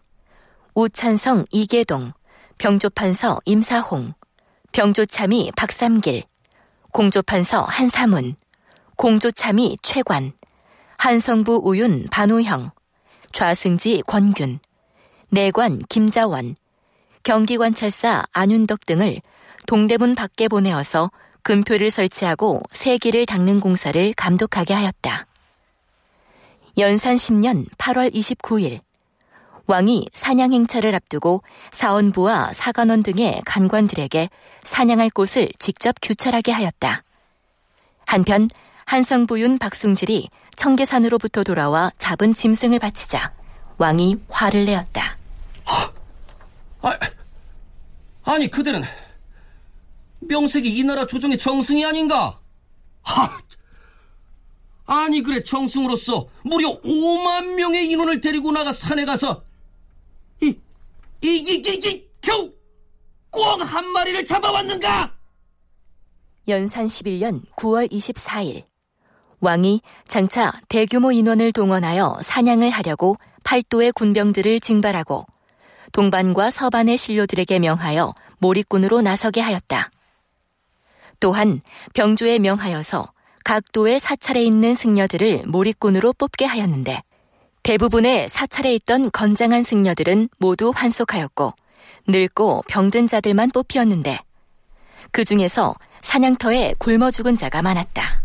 [0.75, 2.13] 우찬성 이계동,
[2.57, 4.15] 병조판서 임사홍,
[4.73, 6.23] 병조참의 박삼길,
[6.93, 8.37] 공조판서 한사문,
[8.97, 10.33] 공조참의 최관,
[10.97, 12.71] 한성부 우윤 반우형,
[13.33, 14.59] 좌승지 권균,
[15.29, 16.57] 내관 김자원,
[17.23, 19.21] 경기관찰사 안윤덕 등을
[19.67, 21.11] 동대문 밖에 보내어서
[21.43, 25.27] 금표를 설치하고 세기를 닦는 공사를 감독하게 하였다.
[26.79, 28.81] 연산 10년 8월 29일
[29.67, 34.31] 왕이 사냥 행차를 앞두고 사원부와 사관원 등의 간관들에게
[34.63, 37.03] 사냥할 곳을 직접 규찰하게 하였다.
[38.07, 38.49] 한편
[38.87, 43.33] 한성부윤 박숭질이 청계산으로부터 돌아와 잡은 짐승을 바치자
[43.77, 45.19] 왕이 화를 내었다.
[45.67, 45.91] 아,
[48.29, 48.83] 아니 그들은
[50.21, 52.39] 명색이 이 나라 조정의 정승이 아닌가?
[53.03, 53.39] 하,
[54.85, 59.43] 아니 그래 정승으로서 무려 5만 명의 인원을 데리고 나가 산에 가서
[60.43, 60.55] 이
[61.23, 62.53] 이 이이 겨우
[63.31, 65.15] 꿩한 마리를 잡아왔는가?
[66.49, 68.65] 연산 11년 9월 24일
[69.41, 75.27] 왕이 장차 대규모 인원을 동원하여 사냥을 하려고 팔도의 군병들을 징발하고
[75.93, 79.91] 동반과 서반의 신료들에게 명하여 몰입군으로 나서게 하였다.
[81.21, 81.61] 또한
[81.95, 83.13] 병조에 명하여서
[83.45, 87.03] 각 도의 사찰에 있는 승려들을 몰입군으로 뽑게 하였는데
[87.63, 91.53] 대부분의 사찰에 있던 건장한 승려들은 모두 환속하였고
[92.07, 94.21] 늙고 병든 자들만 뽑히었는데
[95.11, 98.23] 그 중에서 사냥터에 굶어 죽은 자가 많았다.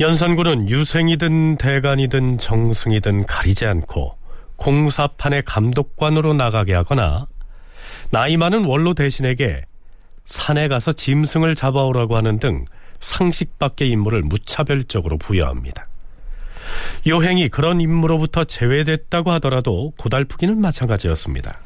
[0.00, 4.16] 연산군은 유생이든 대간이든 정승이든 가리지 않고
[4.62, 7.26] 공사판의 감독관으로 나가게 하거나
[8.10, 9.62] 나이 많은 원로 대신에게
[10.24, 12.64] 산에 가서 짐승을 잡아오라고 하는 등
[13.00, 15.88] 상식 밖의 임무를 무차별적으로 부여합니다.
[17.08, 21.58] 요행이 그런 임무로부터 제외됐다고 하더라도 고달프기는 마찬가지였습니다.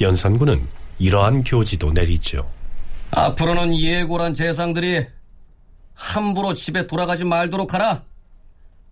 [0.00, 0.64] 연산군은
[1.00, 2.48] 이러한 교지도 내리죠.
[3.10, 5.04] 앞으로는 예고란 재상들이
[5.94, 8.04] 함부로 집에 돌아가지 말도록 하라.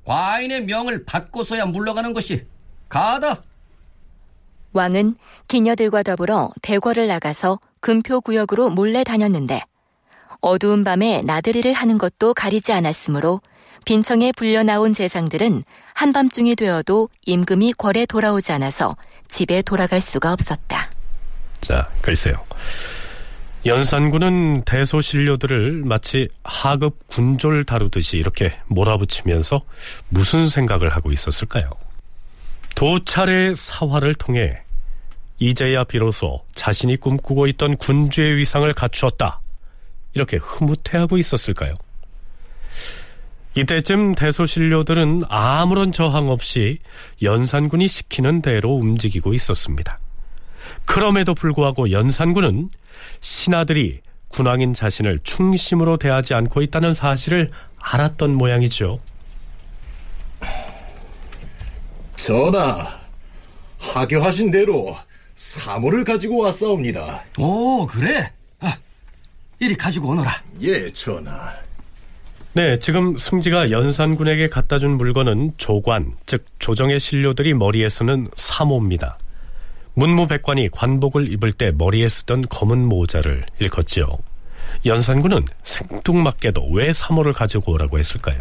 [0.05, 2.47] 과인의 명을 받고서야 물러가는 것이
[2.89, 3.43] 가다.
[4.75, 5.17] 왕은
[5.49, 9.63] 기녀들과 더불어 대궐을 나가서 금표 구역으로 몰래 다녔는데
[10.41, 13.41] 어두운 밤에 나들이를 하는 것도 가리지 않았으므로
[13.85, 15.65] 빈청에 불려 나온 재상들은
[15.95, 18.97] 한밤중이 되어도 임금이 궐에 돌아오지 않아서
[19.29, 20.91] 집에 돌아갈 수가 없었다.
[21.61, 22.35] 자, 글쎄요.
[23.67, 29.63] 연산군은 대소신료들을 마치 하급 군졸 다루듯이 이렇게 몰아붙이면서
[30.11, 31.71] 무슨 생각을 하고 있었을까요?
[32.75, 34.64] 두 차례 사화를 통해
[35.39, 39.41] 이제야 비로소 자신이 꿈꾸고 있던 군주의 위상을 갖추었다.
[40.15, 41.75] 이렇게 흐뭇해하고 있었을까요?
[43.57, 46.79] 이때쯤 대소신료들은 아무런 저항 없이
[47.23, 50.01] 연산군이 시키는 대로 움직이고 있었습니다.
[50.85, 52.71] 그럼에도 불구하고 연산군은
[53.21, 58.99] 신하들이 군왕인 자신을 충심으로 대하지 않고 있다는 사실을 알았던 모양이죠.
[62.17, 62.99] 전하,
[63.79, 64.97] 하교하신 대로
[65.35, 67.25] 사모를 가지고 왔사옵니다.
[67.39, 68.31] 오, 그래?
[68.61, 68.77] 아,
[69.59, 70.31] 이리 가지고 오너라.
[70.61, 71.53] 예, 전하.
[72.53, 79.19] 네, 지금 승지가 연산군에게 갖다 준 물건은 조관, 즉 조정의 신료들이 머리에 쓰는 사모입니다.
[79.95, 84.07] 문무백관이 관복을 입을 때 머리에 쓰던 검은 모자를 일컫지요.
[84.87, 88.39] 연산군은 생뚱맞게도 왜 사모를 가지고 오라고 했을까요?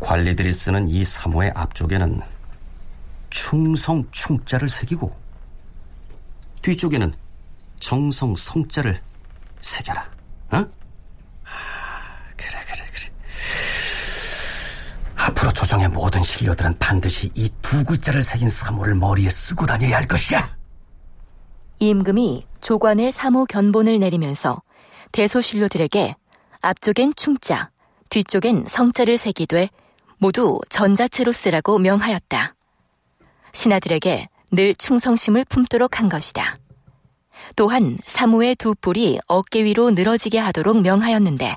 [0.00, 2.20] 관리들이 쓰는 이 사모의 앞쪽에는
[3.30, 5.10] 충성 충자를 새기고
[6.62, 7.14] 뒤쪽에는
[7.78, 9.00] 정성 성자를
[9.60, 10.02] 새겨라.
[10.52, 10.56] 어?
[12.36, 13.10] 그래 그래 그래.
[15.16, 20.56] 앞으로 조정의 모든 신료들은 반드시 이 두 글자를 새긴 사모를 머리에 쓰고 다녀야 할 것이야.
[21.78, 24.60] 임금이 조관의 사모 견본을 내리면서
[25.12, 26.16] 대소신료들에게
[26.60, 27.70] 앞쪽엔 충자,
[28.10, 29.70] 뒤쪽엔 성자를 새기되
[30.18, 32.54] 모두 전자체로 쓰라고 명하였다.
[33.52, 36.56] 신하들에게 늘 충성심을 품도록 한 것이다.
[37.56, 41.56] 또한 사무의 두 뿔이 어깨 위로 늘어지게 하도록 명하였는데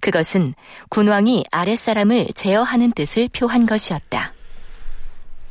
[0.00, 0.54] 그것은
[0.88, 4.34] 군왕이 아랫사람을 제어하는 뜻을 표한 것이었다.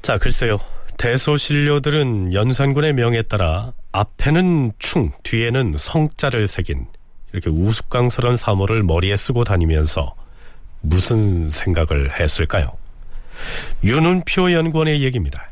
[0.01, 0.59] 자, 글쎄요.
[0.97, 6.86] 대소신료들은 연산군의 명에 따라 앞에는 충, 뒤에는 성자를 새긴
[7.34, 10.15] 이렇게 우스꽝스런 사모를 머리에 쓰고 다니면서
[10.82, 12.74] 무슨 생각을 했을까요?
[13.84, 15.51] 윤은표 연구원의 얘기입니다.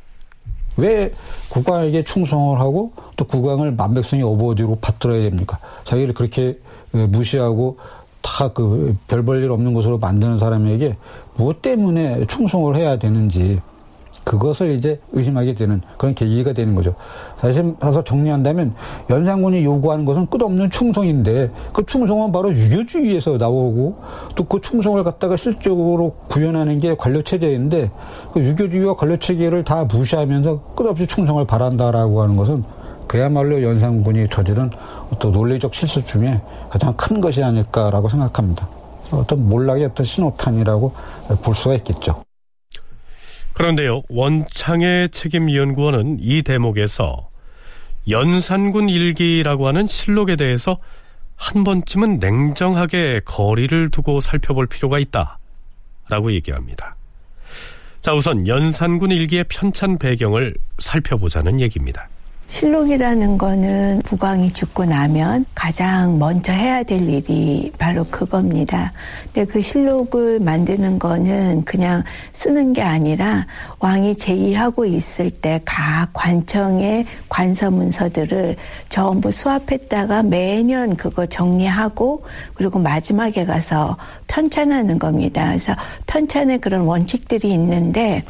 [0.80, 1.12] 왜
[1.50, 5.58] 국왕에게 충성을 하고 또 국왕을 만백성이 어버디로 받들어야 됩니까?
[5.86, 6.58] 자기를 그렇게
[6.92, 7.78] 무시하고
[8.22, 10.98] 다 그 별 볼 일 없는 것으로 만드는 사람에게
[11.36, 13.60] 무엇 때문에 충성을 해야 되는지
[14.30, 16.94] 그것을 이제 의심하게 되는 그런 계기가 되는 거죠.
[17.38, 18.76] 사실 가서 정리한다면
[19.10, 23.98] 연산군이 요구하는 것은 끝없는 충성인데 그 충성은 바로 유교주의에서 나오고
[24.36, 27.92] 또 그 충성을 갖다가 실적으로 구현하는 게 관료 체제인데
[28.34, 32.64] 그 유교주의와 관료 체계를 다 무시하면서 끝없이 충성을 바란다라고 하는 것은
[33.08, 34.70] 그야말로 연산군이 저지른
[35.12, 38.68] 어떤 논리적 실수 중에 가장 큰 것이 아닐까라고 생각합니다.
[39.12, 40.92] 어떤 몰락의 어떤 신호탄이라고
[41.44, 42.29] 볼 수가 있겠죠.
[43.60, 47.30] 그런데요, 원창의 책임연구원은 이 대목에서
[48.08, 50.80] 연산군 일기라고 하는 실록에 대해서
[51.36, 55.40] 한 번쯤은 냉정하게 거리를 두고 살펴볼 필요가 있다.
[56.08, 56.96] 라고 얘기합니다.
[58.00, 62.08] 자, 우선 연산군 일기의 편찬 배경을 살펴보자는 얘기입니다.
[62.50, 68.92] 실록이라는 거는 국왕이 죽고 나면 가장 먼저 해야 될 일이 바로 그겁니다.
[69.26, 73.46] 근데 그 실록을 만드는 거는 그냥 쓰는 게 아니라
[73.80, 78.56] 왕이 제의하고 있을 때 각 관청의 관서 문서들을
[78.90, 82.24] 전부 수합했다가 매년 그거 정리하고
[82.56, 83.96] 그리고 마지막에 가서
[84.28, 85.48] 편찬하는 겁니다.
[85.48, 85.76] 그래서
[86.08, 88.24] 편찬에 그런 원칙들이 있는데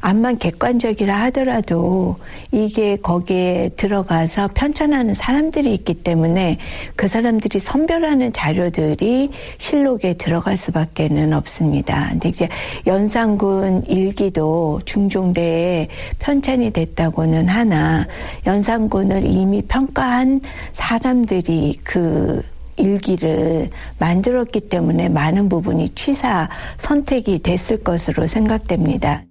[0.00, 2.16] 암만 객관적이라 하더라도
[2.50, 6.58] 이게 거기에 들어가서 편찬하는 사람들이 있기 때문에
[6.94, 12.08] 그 사람들이 선별하는 자료들이 실록에 들어갈 수밖에는 없습니다.
[12.10, 12.48] 근데 이제
[12.86, 15.88] 연산군 일기도 중종대에
[16.18, 18.06] 편찬이 됐다고는 하나
[18.46, 20.40] 연산군을 이미 평가한
[20.72, 22.42] 사람들이 그
[22.76, 26.48] 일기를 만들었기 때문에 많은 부분이 취사
[26.78, 29.22] 선택이 됐을 것으로 생각됩니다.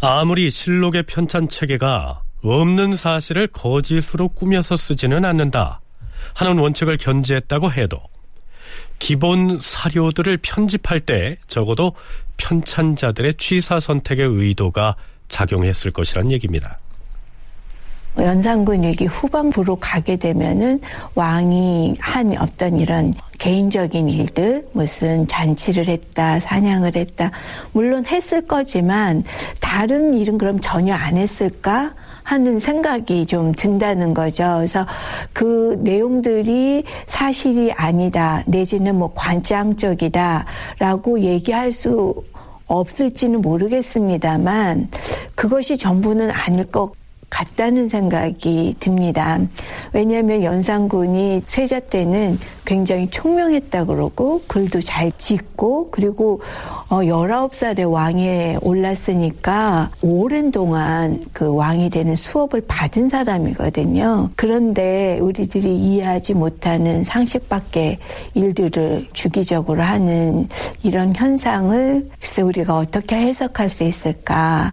[0.00, 5.80] 아무리 실록의 편찬 체계가 없는 사실을 거짓으로 꾸며서 쓰지는 않는다
[6.34, 8.00] 하는 원칙을 견지했다고 해도
[8.98, 11.92] 기본 사료들을 편집할 때 적어도
[12.36, 14.96] 편찬자들의 취사 선택의 의도가
[15.28, 16.78] 작용했을 것이란 얘기입니다.
[18.18, 20.80] 연산군 일기 후반부로 가게 되면은
[21.14, 27.30] 왕이 한 어떤 이런 개인적인 일들, 무슨 잔치를 했다, 사냥을 했다,
[27.72, 29.22] 물론 했을 거지만
[29.60, 31.94] 다른 일은 그럼 전혀 안 했을까?
[32.28, 34.56] 하는 생각이 좀 든다는 거죠.
[34.58, 34.84] 그래서
[35.32, 42.22] 그 내용들이 사실이 아니다, 내지는 뭐 관장적이다라고 얘기할 수
[42.66, 44.90] 없을지는 모르겠습니다만
[45.34, 46.92] 그것이 전부는 아닐 것
[47.30, 49.38] 같다는 생각이 듭니다.
[49.94, 56.42] 왜냐하면 연산군이 세자 때는 굉장히 총명했다 그러고 글도 잘 짓고 그리고
[56.90, 64.28] 어 19살에 왕에 올랐으니까 오랜 동안 그 왕이 되는 수업을 받은 사람이거든요.
[64.36, 67.98] 그런데 우리들이 이해하지 못하는 상식밖에
[68.34, 70.46] 일들을 주기적으로 하는
[70.82, 74.70] 이런 현상을 글쎄 우리가 어떻게 해석할 수 있을까?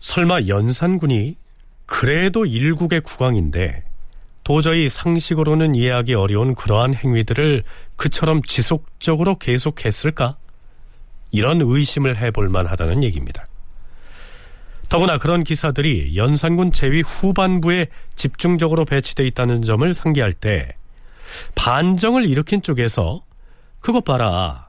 [0.00, 1.36] 설마 연산군이
[1.86, 3.89] 그래도 일국의 국왕인데
[4.50, 7.62] 도저히 상식으로는 이해하기 어려운 그러한 행위들을
[7.94, 10.38] 그처럼 지속적으로 계속했을까?
[11.30, 13.44] 이런 의심을 해볼 만하다는 얘기입니다.
[14.88, 17.86] 더구나 그런 기사들이 연산군 제위 후반부에
[18.16, 20.74] 집중적으로 배치돼 있다는 점을 상기할 때
[21.54, 23.22] 반정을 일으킨 쪽에서
[23.78, 24.68] 그것 봐라.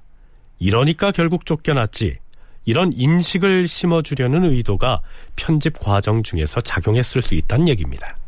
[0.60, 2.20] 이러니까 결국 쫓겨났지.
[2.66, 5.02] 이런 인식을 심어주려는 의도가
[5.36, 8.21] 편집 과정 중에서 작용했을 수 있다는 얘기입니다.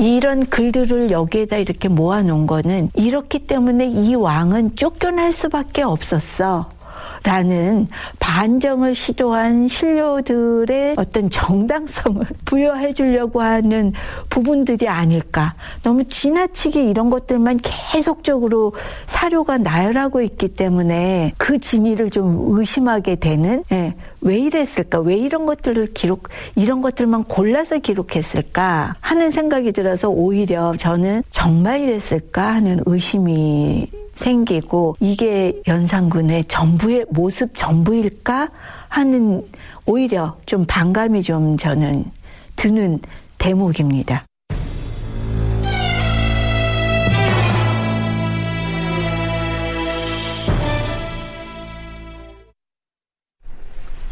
[0.00, 6.68] 이런 글들을 여기에다 이렇게 모아놓은 거는 이렇기 때문에 이 왕은 쫓겨날 수밖에 없었어.
[7.22, 7.86] 라는
[8.18, 13.92] 반정을 시도한 신료들의 어떤 정당성을 부여해 주려고 하는
[14.30, 15.54] 부분들이 아닐까.
[15.82, 18.72] 너무 지나치게 이런 것들만 계속적으로
[19.06, 25.00] 사료가 나열하고 있기 때문에 그 진위를 좀 의심하게 되는, 예, 왜 이랬을까?
[25.00, 28.96] 왜 이런 것들을 기록, 이런 것들만 골라서 기록했을까?
[29.00, 33.88] 하는 생각이 들어서 오히려 저는 정말 이랬을까 하는 의심이
[34.20, 38.50] 생기고 이게 연산군의 전부의 모습 전부일까
[38.88, 39.42] 하는
[39.86, 42.04] 오히려 좀 반감이 좀 저는
[42.56, 43.00] 드는
[43.38, 44.24] 대목입니다.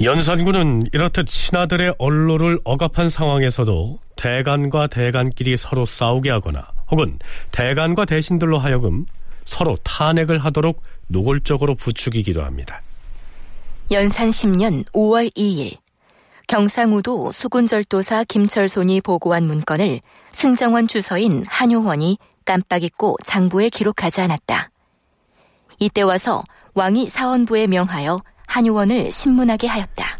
[0.00, 7.18] 연산군은 이렇듯 신하들의 언로를 억압한 상황에서도 대간과 대간끼리 서로 싸우게 하거나 혹은
[7.50, 9.06] 대간과 대신들로 하여금
[9.48, 12.82] 서로 탄핵을 하도록 노골적으로 부추기기도 합니다.
[13.90, 15.78] 연산 10년 5월 2일
[16.46, 20.00] 경상우도 수군절도사 김철손이 보고한 문건을
[20.32, 24.70] 승정원 주서인 한효원이 깜빡 잊고 장부에 기록하지 않았다.
[25.78, 26.44] 이때 와서
[26.74, 30.18] 왕이 사원부에 명하여 한효원을 신문하게 하였다.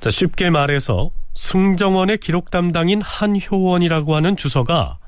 [0.00, 4.98] 자, 쉽게 말해서 승정원의 기록 담당인 한효원이라고 하는 주서가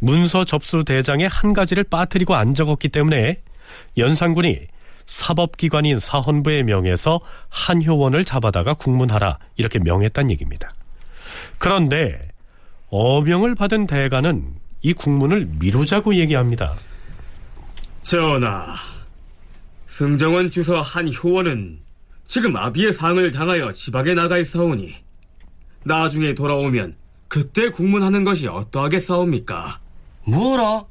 [0.00, 3.40] 문서 접수 대장에 한 가지를 빠뜨리고 안 적었기 때문에
[3.96, 4.66] 연산군이
[5.06, 10.70] 사법기관인 사헌부에 명해서 한효원을 잡아다가 국문하라 이렇게 명했단 얘기입니다.
[11.56, 12.28] 그런데
[12.90, 16.74] 어명을 받은 대가는 이 국문을 미루자고 얘기합니다.
[18.02, 18.74] 전하,
[19.86, 21.80] 승정원 주서 한효원은
[22.26, 24.94] 지금 아비의 상을 당하여 지박에 나가 있사오니
[25.84, 26.96] 나중에 돌아오면
[27.28, 29.80] 그때 국문하는 것이 어떠하겠사옵니까?
[30.30, 30.84] 뭐라?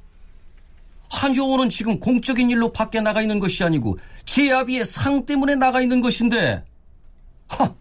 [1.09, 6.01] 한효원은 지금 공적인 일로 밖에 나가 있는 것이 아니고 제 아비의 상 때문에 나가 있는
[6.01, 6.63] 것인데.
[7.47, 7.73] 하!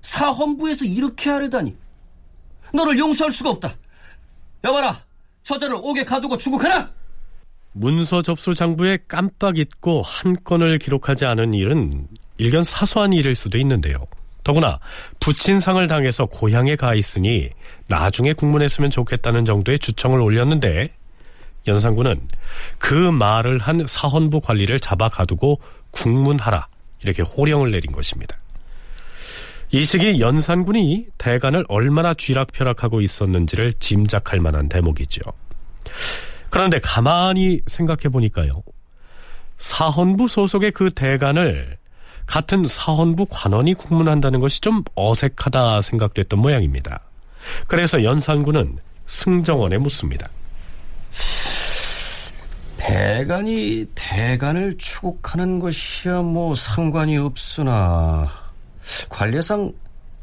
[0.00, 1.76] 사헌부에서 이렇게 하려다니.
[2.72, 3.74] 너를 용서할 수가 없다.
[4.64, 4.98] 여봐라
[5.42, 6.90] 저자를 옥에 가두고 추국하라!
[7.72, 12.08] 문서 접수 장부에 깜빡 잊고 한 건을 기록하지 않은 일은
[12.38, 14.04] 일견 사소한 일일 수도 있는데요
[14.48, 14.78] 더구나
[15.20, 17.50] 부친상을 당해서 고향에 가 있으니
[17.86, 20.88] 나중에 국문했으면 좋겠다는 정도의 주청을 올렸는데
[21.66, 22.18] 연산군은
[22.78, 26.66] 그 말을 한 사헌부 관리를 잡아 가두고 국문하라
[27.02, 28.38] 이렇게 호령을 내린 것입니다.
[29.70, 35.20] 이 시기 연산군이 대간을 얼마나 쥐락펴락하고 있었는지를 짐작할 만한 대목이죠.
[36.48, 38.62] 그런데 가만히 생각해 보니까요.
[39.58, 41.77] 사헌부 소속의 그 대간을
[42.28, 47.00] 같은 사헌부 관원이 국문한다는 것이 좀 어색하다 생각됐던 모양입니다.
[47.66, 50.28] 그래서 연산군은 승정원에 묻습니다.
[52.76, 58.30] 대간이 대간을 추국하는 것이야 뭐 상관이 없으나
[59.08, 59.72] 관례상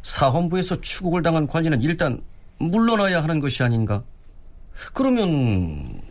[0.04, 2.20] 사헌부에서 추국을 당한 관리는 일단
[2.60, 4.04] 물러나야 하는 것이 아닌가?
[4.94, 6.02] 그러면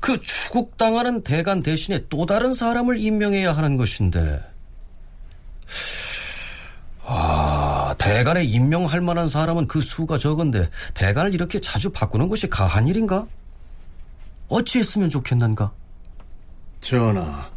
[0.00, 4.40] 그 추국당하는 대간 대신에 또 다른 사람을 임명해야 하는 것인데
[7.04, 13.26] 아, 대간에 임명할 만한 사람은 그 수가 적은데 대간을 이렇게 자주 바꾸는 것이 가한 일인가?
[14.48, 15.72] 어찌했으면 좋겠는가?
[16.80, 17.50] 전하,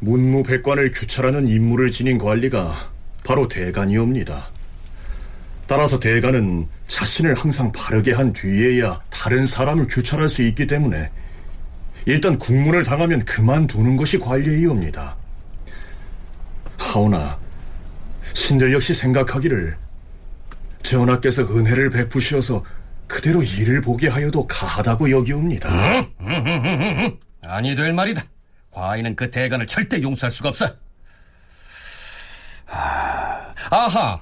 [0.00, 2.90] 문무백관을 규찰하는 임무를 지닌 관리가
[3.24, 4.48] 바로 대간이옵니다.
[5.66, 11.10] 따라서 대간은 자신을 항상 바르게 한 뒤에야 다른 사람을 규찰할 수 있기 때문에
[12.06, 15.16] 일단 국문을 당하면 그만두는 것이 관리이옵니다.
[16.78, 17.38] 하오나
[18.32, 19.76] 신들 역시 생각하기를
[20.82, 22.64] 전하께서 은혜를 베푸시어서
[23.06, 25.68] 그대로 일을 보게 하여도 가하다고 여기옵니다.
[27.42, 28.22] 아니 될 말이다.
[28.70, 30.74] 과인은 그 대간을 절대 용서할 수가 없어.
[32.66, 34.20] 아, 아하.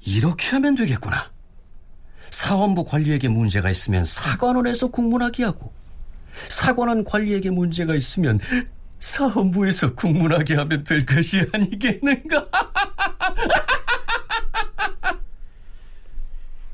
[0.00, 1.30] 이렇게 하면 되겠구나.
[2.30, 5.72] 사원부 관리에게 문제가 있으면 사관원에서 국문하게 하고
[6.48, 8.38] 사관원 관리에게 문제가 있으면
[9.00, 12.46] 사원부에서 국문하게 하면 될 것이 아니겠는가?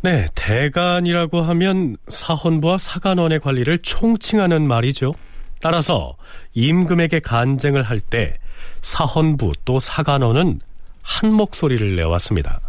[0.02, 5.14] 네, 대간이라고 하면 사헌부와 사관원의 관리를 총칭하는 말이죠.
[5.60, 6.14] 따라서
[6.52, 8.38] 임금에게 간쟁을 할 때
[8.82, 10.60] 사헌부 또 사관원은
[11.02, 12.60] 한 목소리를 내왔습니다.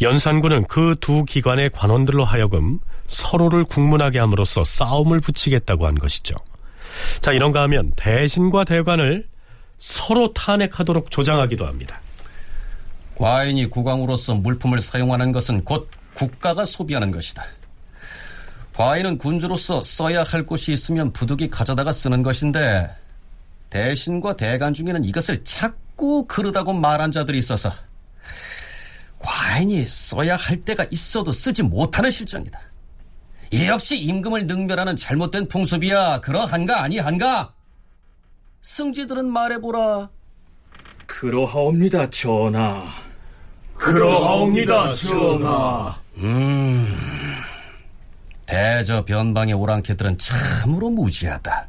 [0.00, 6.34] 연산군은 그 두 기관의 관원들로 하여금 서로를 국문하게 함으로써 싸움을 붙이겠다고 한 것이죠.
[7.20, 9.26] 자, 이런가 하면 대신과 대관을
[9.78, 12.00] 서로 탄핵하도록 조장하기도 합니다.
[13.16, 17.44] 과인이 국왕으로서 물품을 사용하는 것은 곧 국가가 소비하는 것이다.
[18.74, 22.90] 과인은 군주로서 써야 할 곳이 있으면 부득이 가져다가 쓰는 것인데
[23.70, 27.72] 대신과 대관 중에는 이것을 자꾸 그르다고 말한 자들이 있어서
[29.18, 32.60] 과인이 써야 할 때가 있어도 쓰지 못하는 실정이다.
[33.52, 36.22] 이 역시 임금을 능멸하는 잘못된 풍습이야.
[36.22, 37.52] 그러한가 아니한가?
[38.62, 40.08] 승지들은 말해보라.
[41.06, 42.86] 그러하옵니다, 전하.
[43.74, 46.00] 그러하옵니다, 전하.
[46.16, 46.96] 음,
[48.46, 51.68] 대저 변방의 오랑캐들은 참으로 무지하다.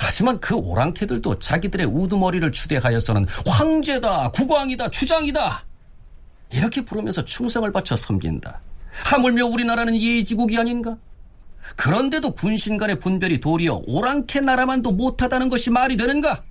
[0.00, 5.64] 하지만 그 오랑캐들도 자기들의 우두머리를 추대하여서는 황제다, 국왕이다, 주장이다.
[6.52, 8.60] 이렇게 부르면서 충성을 바쳐 섬긴다.
[9.04, 10.96] 하물며 우리나라는 예지국이 아닌가?
[11.76, 16.44] 그런데도 군신 간의 분별이 도리어 오랑캐 나라만도 못하다는 것이 말이 되는가?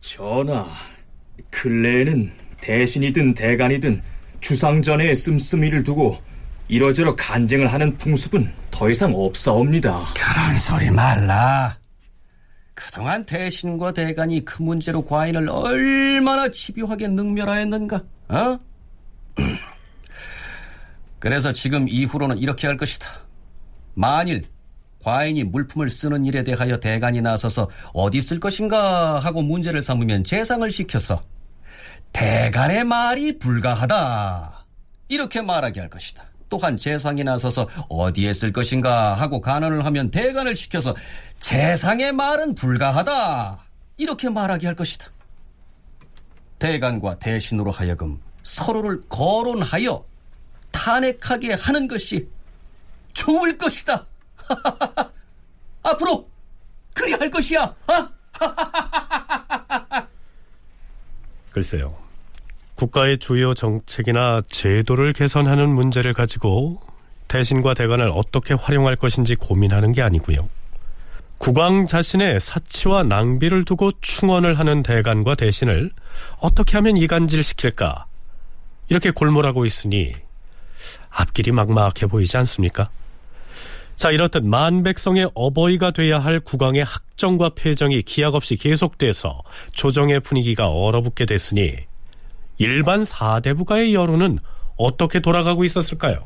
[0.00, 0.66] 전하,
[1.50, 4.02] 근래에는 대신이든 대간이든
[4.40, 6.18] 주상전에 씀씀이를 두고
[6.68, 10.14] 이러저러 간쟁을 하는 풍습은 더 이상 없사옵니다.
[10.14, 11.76] 그런 소리 말라.
[12.74, 18.02] 그동안 대신과 대간이 그 문제로 과인을 얼마나 집요하게 능멸하였는가?
[18.28, 18.58] 어?
[21.18, 23.06] 그래서 지금 이후로는 이렇게 할 것이다.
[23.94, 24.44] 만일
[25.02, 31.22] 과인이 물품을 쓰는 일에 대하여 대간이 나서서 어디 쓸 것인가 하고 문제를 삼으면 재상을 시켜서
[32.12, 34.66] 대간의 말이 불가하다.
[35.08, 36.24] 이렇게 말하게 할 것이다.
[36.48, 40.94] 또한 재상이 나서서 어디에 쓸 것인가 하고 간언을 하면 대간을 시켜서
[41.40, 43.58] 재상의 말은 불가하다.
[43.96, 45.06] 이렇게 말하게 할 것이다.
[46.58, 50.04] 대간과 대신으로 하여금 서로를 거론하여
[50.70, 52.28] 탄핵하게 하는 것이
[53.12, 54.06] 좋을 것이다.
[55.82, 56.28] 앞으로
[56.94, 57.74] 그리 할 것이야.
[57.86, 58.08] 아?
[61.50, 61.96] 글쎄요.
[62.74, 66.80] 국가의 주요 정책이나 제도를 개선하는 문제를 가지고
[67.28, 70.48] 대신과 대관을 어떻게 활용할 것인지 고민하는 게 아니고요.
[71.38, 75.90] 국왕 자신의 사치와 낭비를 두고 충원을 하는 대관과 대신을
[76.38, 78.06] 어떻게 하면 이간질시킬까?
[78.88, 80.12] 이렇게 골몰하고 있으니
[81.10, 82.90] 앞길이 막막해 보이지 않습니까?
[83.96, 91.26] 자, 이렇듯 만백성의 어버이가 돼야 할 국왕의 학정과 폐정이 기약 없이 계속돼서 조정의 분위기가 얼어붙게
[91.26, 91.76] 됐으니
[92.58, 94.38] 일반 사대부가의 여론은
[94.76, 96.24] 어떻게 돌아가고 있었을까요?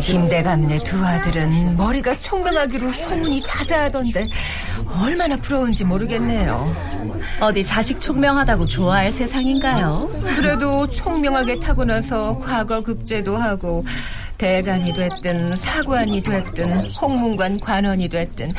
[0.00, 4.28] 김대감네 두 아들은 머리가 총명하기로 소문이 자자하던데
[5.02, 6.74] 얼마나 부러운지 모르겠네요.
[7.40, 10.10] 어디 자식 총명하다고 좋아할 세상인가요?
[10.36, 13.84] 그래도 총명하게 타고나서 과거 급제도 하고
[14.38, 18.52] 대간이 됐든 사관이 됐든 홍문관 관원이 됐든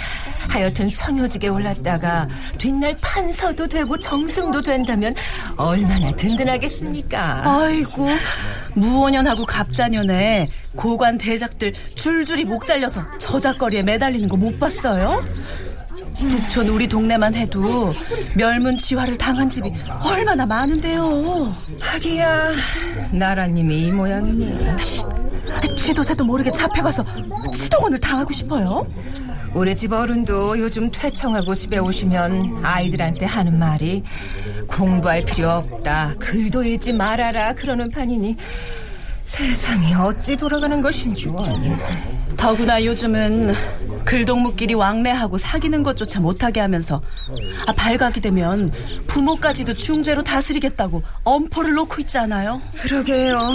[0.49, 2.27] 하여튼 청요직에 올랐다가
[2.57, 5.13] 뒷날 판서도 되고 정승도 된다면
[5.57, 7.41] 얼마나 든든하겠습니까?
[7.45, 8.07] 아이고
[8.75, 15.23] 무오년하고 갑자년에 고관 대작들 줄줄이 목 잘려서 저작거리에 매달리는 거 못 봤어요?
[16.17, 17.93] 북촌 우리 동네만 해도
[18.35, 19.69] 멸문 지화를 당한 집이
[20.03, 21.49] 얼마나 많은데요.
[21.79, 22.51] 하기야
[23.11, 24.59] 나라님이 이 모양이니.
[25.77, 27.05] 쥐도 새도 모르게 잡혀가서
[27.53, 28.85] 치동원을 당하고 싶어요?
[29.55, 34.03] 우리 집 어른도 요즘 퇴청하고 집에 오시면 아이들한테 하는 말이
[34.67, 36.15] 공부할 필요 없다.
[36.17, 37.53] 글도 읽지 말아라.
[37.53, 38.35] 그러는 판이니
[39.23, 41.79] 세상이 어찌 돌아가는 것인지 원.
[42.37, 43.53] 더구나 요즘은
[44.03, 47.01] 글동무끼리 왕래하고 사귀는 것조차 못하게 하면서
[47.65, 48.71] 아, 발각이 되면
[49.07, 52.61] 부모까지도 중죄로 다스리겠다고 엄포를 놓고 있잖아요.
[52.81, 53.53] 그러게요.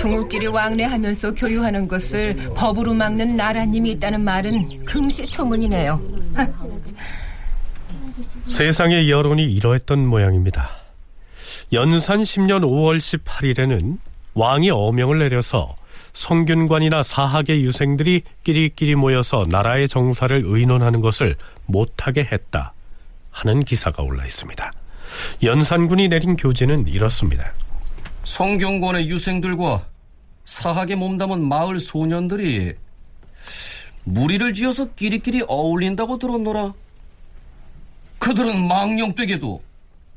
[0.00, 6.00] 부모끼리 왕래하면서 교유하는 것을 법으로 막는 나라님이 있다는 말은 금시초문이네요.
[8.46, 10.68] 세상의 여론이 이러했던 모양입니다.
[11.72, 13.98] 연산 10년 5월 18일에는
[14.34, 15.76] 왕이 어명을 내려서
[16.12, 22.72] 성균관이나 사학의 유생들이 끼리끼리 모여서 나라의 정사를 의논하는 것을 못하게 했다
[23.30, 24.72] 하는 기사가 올라 있습니다.
[25.42, 27.52] 연산군이 내린 교지는 이렇습니다.
[28.24, 29.86] 성균관의 유생들과
[30.44, 32.74] 사학에 몸담은 마을 소년들이
[34.04, 36.74] 무리를 지어서 끼리끼리 어울린다고 들었노라.
[38.18, 39.62] 그들은 망령되게도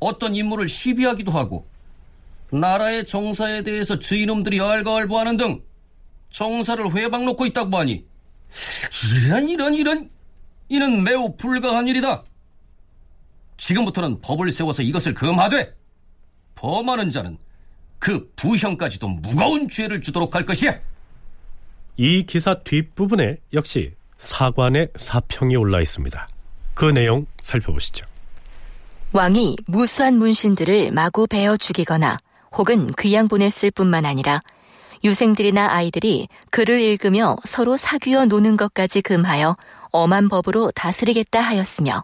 [0.00, 1.66] 어떤 인물을 시비하기도 하고
[2.60, 5.62] 나라의 정사에 대해서 주인놈들이 알가알부하는 등
[6.30, 8.04] 정사를 회방 놓고 있다고 하니
[9.26, 10.10] 이런 이런 이런
[10.68, 12.24] 이는 매우 불가한 일이다.
[13.56, 15.74] 지금부터는 법을 세워서 이것을 금하되
[16.54, 17.38] 범하는 자는
[17.98, 20.78] 그 부형까지도 무거운 죄를 주도록 할 것이야.
[21.96, 26.28] 이 기사 뒷부분에 역시 사관의 사평이 올라 있습니다.
[26.74, 28.06] 그 내용 살펴보시죠.
[29.12, 32.18] 왕이 무수한 문신들을 마구 베어 죽이거나
[32.56, 34.40] 혹은 귀양 보냈을 뿐만 아니라
[35.02, 39.54] 유생들이나 아이들이 글을 읽으며 서로 사귀어 노는 것까지 금하여
[39.90, 42.02] 엄한 법으로 다스리겠다 하였으며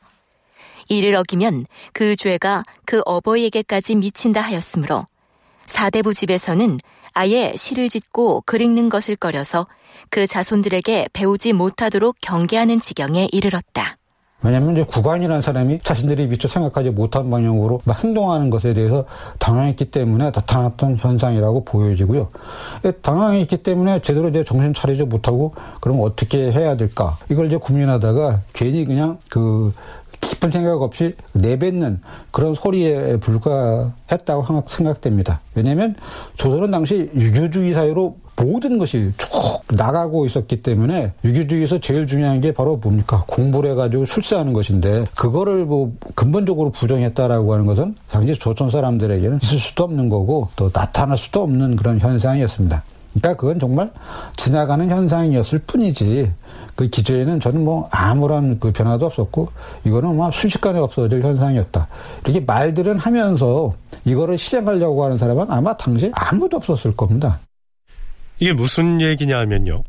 [0.89, 5.07] 이를 어기면 그 죄가 그 어버이에게까지 미친다 하였으므로
[5.67, 6.79] 사대부 집에서는
[7.13, 9.67] 아예 시를 짓고 글 읽는 것을 꺼려서
[10.11, 14.00] 그 자손들에게 배우지 못하도록 경계하는 지경에 이르렀다.
[14.43, 19.05] 왜냐하면 이제 국왕이라는 사람이 자신들이 미처 생각하지 못한 방향으로 행동하는 것에 대해서
[19.39, 22.29] 당황했기 때문에 나타났던 현상이라고 보여지고요.
[22.85, 27.19] 예, 당황했기 때문에 제대로 이제 정신 차리지 못하고 그럼 어떻게 해야 될까?
[27.29, 29.73] 이걸 이제 고민하다가 괜히 그냥 그
[30.31, 32.01] 깊은 생각 없이 내뱉는
[32.31, 35.41] 그런 소리에 불과했다고 생각됩니다.
[35.57, 35.97] 왜냐하면
[36.37, 39.29] 조선은 당시 유교주의 사회로 모든 것이 쭉
[39.69, 45.93] 나가고 있었기 때문에 유교주의에서 제일 중요한 게 바로 뭡니까 공부를 해가지고 출세하는 것인데 그거를 뭐
[46.15, 51.77] 근본적으로 부정했다라고 하는 것은 당시 조선 사람들에게는 있을 수도 없는 거고 또 나타날 수도 없는
[51.77, 52.83] 그런 현상이었습니다.
[53.13, 53.91] 그러니까 그건 정말
[54.37, 56.33] 지나가는 현상이었을 뿐이지
[56.77, 59.49] 그 기저에는 저는 뭐 아무런 그 변화도 없었고
[59.85, 61.89] 이거는 뭐 순식간에 없어질 현상이었다.
[62.25, 67.41] 이렇게 말들은 하면서 이거를 실행하려고 하는 사람은 아마 당시에 아무도 없었을 겁니다.
[68.39, 69.83] 이게 무슨 얘기냐 하면요.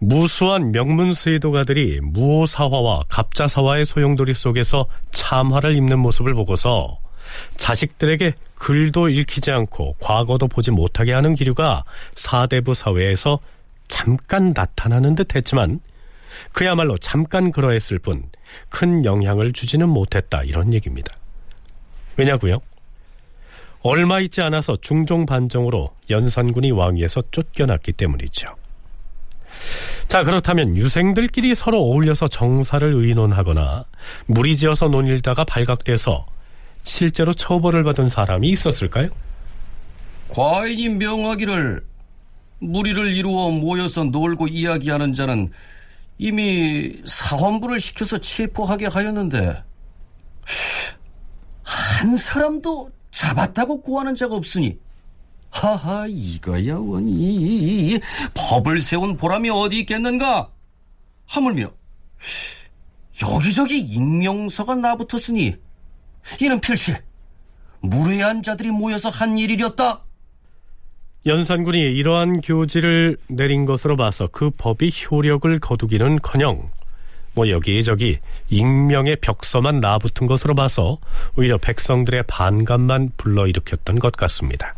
[0.00, 6.98] 무수한 명문수의도가들이 무오사화와 갑자사화의 소용돌이 속에서 참화를 입는 모습을 보고서
[7.56, 13.38] 자식들에게 글도 읽히지 않고 과거도 보지 못하게 하는 기류가 사대부 사회에서
[13.86, 15.80] 잠깐 나타나는 듯 했지만
[16.52, 18.24] 그야말로 잠깐 그러했을 뿐
[18.68, 21.12] 큰 영향을 주지는 못했다 이런 얘기입니다.
[22.16, 22.60] 왜냐고요?
[23.82, 28.48] 얼마 있지 않아서 중종 반정으로 연산군이 왕위에서 쫓겨났기 때문이죠.
[30.08, 33.84] 자, 그렇다면 유생들끼리 서로 어울려서 정사를 의논하거나
[34.26, 36.26] 무리지어서 논일다가 발각돼서
[36.84, 39.08] 실제로 처벌을 받은 사람이 있었을까요?
[40.28, 41.86] 과인이 명하기를
[42.60, 45.50] 무리를 이루어 모여서 놀고 이야기하는 자는
[46.18, 49.62] 이미 사헌부를 시켜서 체포하게 하였는데
[51.62, 54.78] 한 사람도 잡았다고 고하는 자가 없으니
[55.50, 57.98] 하하 이거야 원이
[58.34, 60.50] 법을 세운 보람이 어디 있겠는가
[61.26, 61.70] 하물며
[63.22, 65.56] 여기저기 익명서가 나붙었으니
[66.40, 66.94] 이는 필시
[67.80, 70.02] 무례한 자들이 모여서 한 일이었다
[71.26, 76.68] 연산군이 이러한 교지를 내린 것으로 봐서 그 법이 효력을 거두기는커녕
[77.34, 78.18] 뭐 여기저기
[78.50, 80.98] 익명의 벽서만 나붙은 것으로 봐서
[81.36, 84.74] 오히려 백성들의 반감만 불러일으켰던 것 같습니다.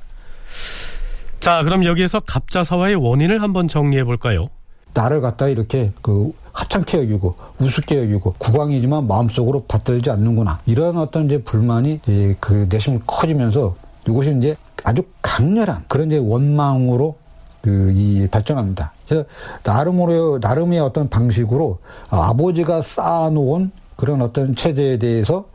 [1.39, 4.49] 자, 그럼 여기에서 갑자사화의 원인을 한번 정리해 볼까요?
[4.93, 11.43] 나를 갖다 이렇게 그 하찮게 여기고 우습게 여기고 국왕이지만 마음속으로 받들지 않는구나 이런 어떤 이제
[11.43, 13.75] 불만이 이제 그 내심 커지면서
[14.09, 17.17] 이것이 이제 아주 강렬한 그런 이제 원망으로
[17.63, 18.93] 그 이 발전합니다.
[19.07, 19.25] 그래서
[19.65, 21.79] 나름으로 나름의 어떤 방식으로
[22.11, 25.47] 아버지가 쌓아놓은 그런 어떤 체제에 대해서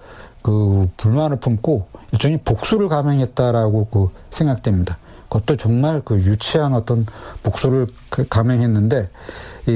[0.41, 4.97] 그 불만을 품고 일종의 복수를 감행했다라고 그 생각됩니다.
[5.29, 7.05] 그것도 정말 그 유치한 어떤
[7.41, 9.09] 복수를 그 감행했는데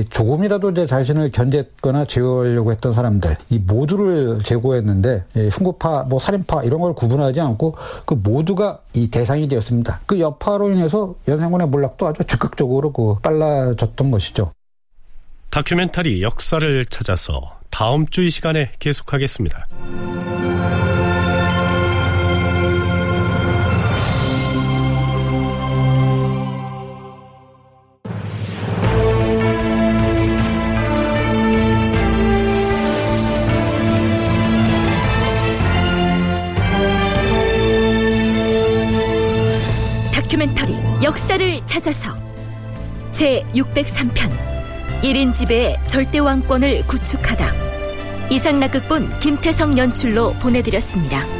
[0.09, 6.93] 조금이라도 이제 자신을 견제했거나 제어하려고 했던 사람들 이 모두를 제거했는데 흉구파 뭐 살인파 이런 걸
[6.93, 7.75] 구분하지 않고
[8.05, 10.01] 그 모두가 이 대상이 되었습니다.
[10.05, 14.51] 그 여파로 인해서 연산군의 몰락도 아주 즉각적으로 그 빨라졌던 것이죠.
[15.49, 19.65] 다큐멘터리 역사를 찾아서 다음 주 이 시간에 계속하겠습니다.
[41.65, 42.13] 찾아서
[43.11, 44.31] 제 603편
[45.01, 47.69] 1인 집의 절대왕권을 구축하다
[48.29, 51.38] 이상락극본 김태성 연출로 보내드렸습니다.